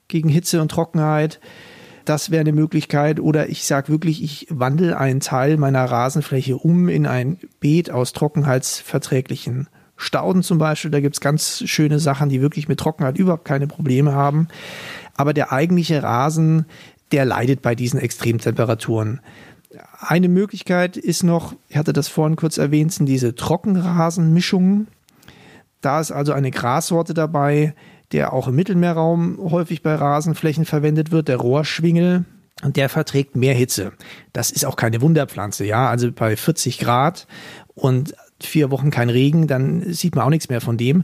gegen 0.07 0.29
Hitze 0.29 0.61
und 0.61 0.71
Trockenheit. 0.71 1.39
Das 2.05 2.31
wäre 2.31 2.41
eine 2.41 2.53
Möglichkeit. 2.53 3.19
Oder 3.19 3.49
ich 3.49 3.65
sage 3.65 3.89
wirklich, 3.89 4.23
ich 4.23 4.47
wandle 4.49 4.97
einen 4.97 5.19
Teil 5.19 5.57
meiner 5.57 5.83
Rasenfläche 5.83 6.57
um 6.57 6.89
in 6.89 7.05
ein 7.05 7.37
Beet 7.59 7.91
aus 7.91 8.13
trockenheitsverträglichen 8.13 9.67
Stauden 9.97 10.43
zum 10.43 10.57
Beispiel. 10.57 10.91
Da 10.91 11.01
gibt 11.01 11.15
es 11.15 11.21
ganz 11.21 11.63
schöne 11.65 11.99
Sachen, 11.99 12.29
die 12.29 12.41
wirklich 12.41 12.67
mit 12.67 12.79
Trockenheit 12.79 13.17
überhaupt 13.17 13.45
keine 13.45 13.67
Probleme 13.67 14.13
haben. 14.13 14.47
Aber 15.15 15.33
der 15.33 15.51
eigentliche 15.51 16.01
Rasen, 16.01 16.65
der 17.11 17.25
leidet 17.25 17.61
bei 17.61 17.75
diesen 17.75 17.99
Extremtemperaturen. 17.99 19.19
Eine 19.99 20.29
Möglichkeit 20.29 20.95
ist 20.95 21.23
noch, 21.23 21.55
ich 21.69 21.77
hatte 21.77 21.91
das 21.91 22.07
vorhin 22.07 22.35
kurz 22.35 22.57
erwähnt, 22.57 22.93
sind 22.93 23.07
diese 23.07 23.33
Trockenrasenmischungen. 23.33 24.87
Da 25.81 25.99
ist 25.99 26.11
also 26.11 26.33
eine 26.33 26.51
Grassorte 26.51 27.13
dabei, 27.13 27.73
der 28.11 28.31
auch 28.31 28.47
im 28.47 28.55
Mittelmeerraum 28.55 29.39
häufig 29.51 29.81
bei 29.81 29.95
Rasenflächen 29.95 30.65
verwendet 30.65 31.11
wird, 31.11 31.27
der 31.27 31.37
Rohrschwingel. 31.37 32.25
Und 32.63 32.75
der 32.75 32.89
verträgt 32.89 33.35
mehr 33.35 33.53
Hitze. 33.53 33.91
Das 34.33 34.49
ist 34.49 34.65
auch 34.65 34.75
keine 34.75 35.01
Wunderpflanze, 35.01 35.63
ja. 35.65 35.89
Also 35.89 36.11
bei 36.11 36.35
40 36.35 36.79
Grad 36.79 37.27
und 37.75 38.15
vier 38.41 38.71
Wochen 38.71 38.89
kein 38.89 39.09
Regen, 39.09 39.47
dann 39.47 39.93
sieht 39.93 40.15
man 40.15 40.25
auch 40.25 40.29
nichts 40.29 40.49
mehr 40.49 40.61
von 40.61 40.77
dem. 40.77 41.03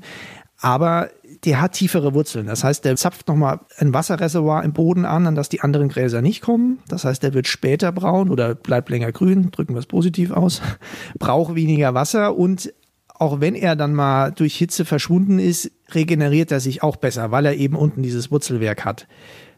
Aber 0.63 1.09
der 1.43 1.59
hat 1.59 1.73
tiefere 1.73 2.13
Wurzeln. 2.13 2.47
Das 2.47 2.63
heißt, 2.63 2.85
der 2.85 2.95
zapft 2.95 3.27
nochmal 3.27 3.59
ein 3.79 3.93
Wasserreservoir 3.93 4.63
im 4.63 4.71
Boden 4.71 5.03
an, 5.03 5.27
an 5.27 5.35
das 5.35 5.49
die 5.49 5.59
anderen 5.59 5.89
Gräser 5.89 6.21
nicht 6.21 6.41
kommen. 6.41 6.79
Das 6.87 7.03
heißt, 7.03 7.21
der 7.21 7.33
wird 7.33 7.49
später 7.49 7.91
braun 7.91 8.29
oder 8.29 8.55
bleibt 8.55 8.89
länger 8.89 9.11
grün, 9.11 9.51
drücken 9.51 9.75
wir 9.75 9.79
es 9.79 9.85
positiv 9.87 10.31
aus, 10.31 10.61
braucht 11.19 11.53
weniger 11.55 11.93
Wasser 11.93 12.37
und 12.37 12.73
auch 13.09 13.41
wenn 13.41 13.55
er 13.55 13.75
dann 13.75 13.93
mal 13.93 14.31
durch 14.31 14.55
Hitze 14.55 14.85
verschwunden 14.85 15.37
ist, 15.37 15.69
regeneriert 15.91 16.49
er 16.53 16.61
sich 16.61 16.81
auch 16.81 16.95
besser, 16.95 17.29
weil 17.29 17.45
er 17.45 17.55
eben 17.55 17.75
unten 17.75 18.01
dieses 18.01 18.31
Wurzelwerk 18.31 18.85
hat. 18.85 19.05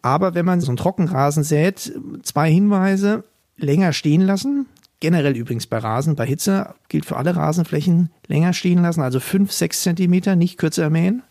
Aber 0.02 0.34
wenn 0.34 0.46
man 0.46 0.62
so 0.62 0.70
einen 0.70 0.78
Trockenrasen 0.78 1.44
sät, 1.44 1.94
zwei 2.24 2.52
Hinweise, 2.52 3.24
länger 3.58 3.94
stehen 3.94 4.22
lassen. 4.22 4.66
Generell 5.00 5.36
übrigens 5.36 5.68
bei 5.68 5.78
Rasen, 5.78 6.16
bei 6.16 6.26
Hitze 6.26 6.76
gilt 6.90 7.06
für 7.06 7.18
alle 7.18 7.36
Rasenflächen 7.36 8.10
länger 8.28 8.54
stehen 8.54 8.82
lassen, 8.82 9.02
also 9.02 9.20
fünf, 9.20 9.52
sechs 9.52 9.84
Zentimeter, 9.84 10.36
nicht 10.36 10.58
kürzer 10.58 10.90
mähen. 10.90 11.24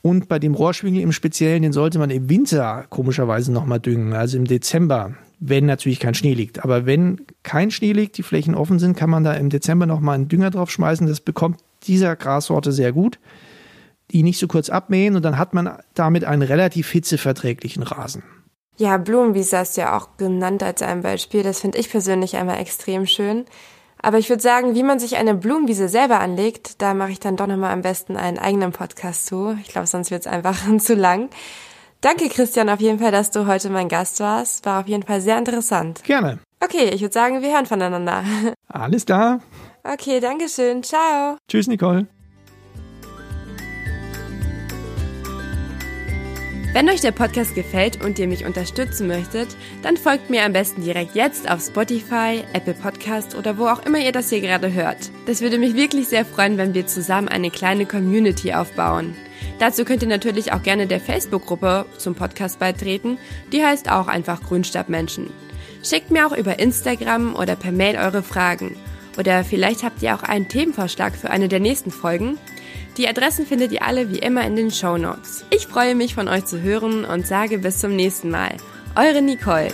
Und 0.00 0.28
bei 0.28 0.38
dem 0.38 0.54
Rohrschwingel 0.54 1.02
im 1.02 1.12
Speziellen, 1.12 1.62
den 1.62 1.72
sollte 1.72 1.98
man 1.98 2.10
im 2.10 2.28
Winter 2.28 2.84
komischerweise 2.90 3.52
nochmal 3.52 3.80
düngen, 3.80 4.12
also 4.12 4.36
im 4.36 4.44
Dezember 4.44 5.14
wenn 5.46 5.66
natürlich 5.66 6.00
kein 6.00 6.14
Schnee 6.14 6.34
liegt. 6.34 6.64
Aber 6.64 6.86
wenn 6.86 7.20
kein 7.42 7.70
Schnee 7.70 7.92
liegt, 7.92 8.16
die 8.16 8.22
Flächen 8.22 8.54
offen 8.54 8.78
sind, 8.78 8.96
kann 8.96 9.10
man 9.10 9.24
da 9.24 9.34
im 9.34 9.50
Dezember 9.50 9.84
nochmal 9.84 10.14
einen 10.14 10.28
Dünger 10.28 10.50
drauf 10.50 10.70
schmeißen. 10.70 11.06
Das 11.06 11.20
bekommt 11.20 11.60
dieser 11.82 12.16
Grassorte 12.16 12.72
sehr 12.72 12.92
gut. 12.92 13.18
Die 14.10 14.22
nicht 14.22 14.38
so 14.38 14.46
kurz 14.46 14.70
abmähen 14.70 15.16
und 15.16 15.22
dann 15.22 15.38
hat 15.38 15.54
man 15.54 15.78
damit 15.94 16.24
einen 16.24 16.42
relativ 16.42 16.90
hitzeverträglichen 16.90 17.82
Rasen. 17.82 18.22
Ja, 18.76 18.96
Blumenwiese 18.96 19.58
hast 19.58 19.76
du 19.76 19.82
ja 19.82 19.96
auch 19.96 20.16
genannt 20.16 20.62
als 20.62 20.82
ein 20.82 21.02
Beispiel. 21.02 21.42
Das 21.42 21.60
finde 21.60 21.78
ich 21.78 21.90
persönlich 21.90 22.36
einmal 22.36 22.58
extrem 22.58 23.06
schön. 23.06 23.44
Aber 24.02 24.18
ich 24.18 24.28
würde 24.28 24.42
sagen, 24.42 24.74
wie 24.74 24.82
man 24.82 24.98
sich 24.98 25.16
eine 25.16 25.34
Blumenwiese 25.34 25.88
selber 25.88 26.20
anlegt, 26.20 26.82
da 26.82 26.92
mache 26.92 27.12
ich 27.12 27.20
dann 27.20 27.36
doch 27.36 27.46
nochmal 27.46 27.72
am 27.72 27.80
besten 27.80 28.16
einen 28.16 28.38
eigenen 28.38 28.72
Podcast 28.72 29.26
zu. 29.26 29.56
Ich 29.62 29.68
glaube, 29.68 29.86
sonst 29.86 30.10
wird 30.10 30.26
es 30.26 30.26
einfach 30.26 30.58
zu 30.78 30.94
lang. 30.94 31.30
Danke, 32.00 32.28
Christian, 32.28 32.68
auf 32.68 32.80
jeden 32.80 32.98
Fall, 32.98 33.12
dass 33.12 33.30
du 33.30 33.46
heute 33.46 33.70
mein 33.70 33.88
Gast 33.88 34.20
warst. 34.20 34.66
War 34.66 34.80
auf 34.80 34.88
jeden 34.88 35.04
Fall 35.04 35.22
sehr 35.22 35.38
interessant. 35.38 36.04
Gerne. 36.04 36.38
Okay, 36.62 36.90
ich 36.90 37.00
würde 37.00 37.14
sagen, 37.14 37.40
wir 37.40 37.50
hören 37.50 37.64
voneinander. 37.64 38.24
Alles 38.68 39.06
klar. 39.06 39.40
Okay, 39.84 40.20
danke 40.20 40.50
schön. 40.50 40.82
Ciao. 40.82 41.38
Tschüss, 41.48 41.66
Nicole. 41.66 42.06
Wenn 46.74 46.88
euch 46.88 47.00
der 47.00 47.12
Podcast 47.12 47.54
gefällt 47.54 48.04
und 48.04 48.18
ihr 48.18 48.26
mich 48.26 48.44
unterstützen 48.44 49.06
möchtet, 49.06 49.46
dann 49.82 49.96
folgt 49.96 50.28
mir 50.28 50.44
am 50.44 50.52
besten 50.52 50.82
direkt 50.82 51.14
jetzt 51.14 51.48
auf 51.48 51.60
Spotify, 51.64 52.42
Apple 52.52 52.74
Podcast 52.74 53.36
oder 53.36 53.58
wo 53.58 53.68
auch 53.68 53.86
immer 53.86 54.00
ihr 54.00 54.10
das 54.10 54.28
hier 54.28 54.40
gerade 54.40 54.72
hört. 54.72 55.12
Das 55.26 55.40
würde 55.40 55.58
mich 55.58 55.76
wirklich 55.76 56.08
sehr 56.08 56.24
freuen, 56.24 56.58
wenn 56.58 56.74
wir 56.74 56.88
zusammen 56.88 57.28
eine 57.28 57.52
kleine 57.52 57.86
Community 57.86 58.54
aufbauen. 58.54 59.14
Dazu 59.60 59.84
könnt 59.84 60.02
ihr 60.02 60.08
natürlich 60.08 60.52
auch 60.52 60.64
gerne 60.64 60.88
der 60.88 60.98
Facebook-Gruppe 60.98 61.86
zum 61.96 62.16
Podcast 62.16 62.58
beitreten. 62.58 63.18
Die 63.52 63.64
heißt 63.64 63.88
auch 63.88 64.08
einfach 64.08 64.42
Grünstabmenschen. 64.42 65.30
Schickt 65.84 66.10
mir 66.10 66.26
auch 66.26 66.36
über 66.36 66.58
Instagram 66.58 67.36
oder 67.36 67.54
per 67.54 67.70
Mail 67.70 67.96
eure 67.98 68.24
Fragen. 68.24 68.74
Oder 69.16 69.44
vielleicht 69.44 69.84
habt 69.84 70.02
ihr 70.02 70.12
auch 70.12 70.24
einen 70.24 70.48
Themenvorschlag 70.48 71.14
für 71.14 71.30
eine 71.30 71.46
der 71.46 71.60
nächsten 71.60 71.92
Folgen. 71.92 72.36
Die 72.96 73.08
Adressen 73.08 73.44
findet 73.44 73.72
ihr 73.72 73.82
alle 73.82 74.10
wie 74.10 74.18
immer 74.18 74.46
in 74.46 74.54
den 74.54 74.70
Show 74.70 74.96
Notes. 74.96 75.44
Ich 75.50 75.66
freue 75.66 75.96
mich 75.96 76.14
von 76.14 76.28
euch 76.28 76.44
zu 76.44 76.62
hören 76.62 77.04
und 77.04 77.26
sage 77.26 77.58
bis 77.58 77.80
zum 77.80 77.96
nächsten 77.96 78.30
Mal. 78.30 78.56
Eure 78.94 79.20
Nicole. 79.20 79.72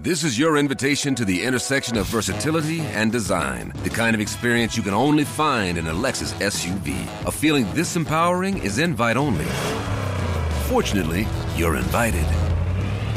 This 0.00 0.22
is 0.22 0.38
your 0.38 0.56
invitation 0.56 1.14
to 1.16 1.24
the 1.24 1.42
intersection 1.42 1.98
of 1.98 2.06
versatility 2.06 2.80
and 2.94 3.10
design. 3.10 3.72
The 3.84 3.90
kind 3.90 4.14
of 4.14 4.20
experience 4.20 4.76
you 4.76 4.82
can 4.82 4.94
only 4.94 5.24
find 5.24 5.76
in 5.78 5.86
a 5.86 5.92
Lexus 5.92 6.32
SUV. 6.40 6.94
A 7.26 7.30
feeling 7.30 7.66
this 7.74 7.96
empowering 7.96 8.58
is 8.58 8.78
invite 8.78 9.16
only. 9.16 9.46
Fortunately, 10.68 11.26
you're 11.56 11.76
invited. 11.76 12.47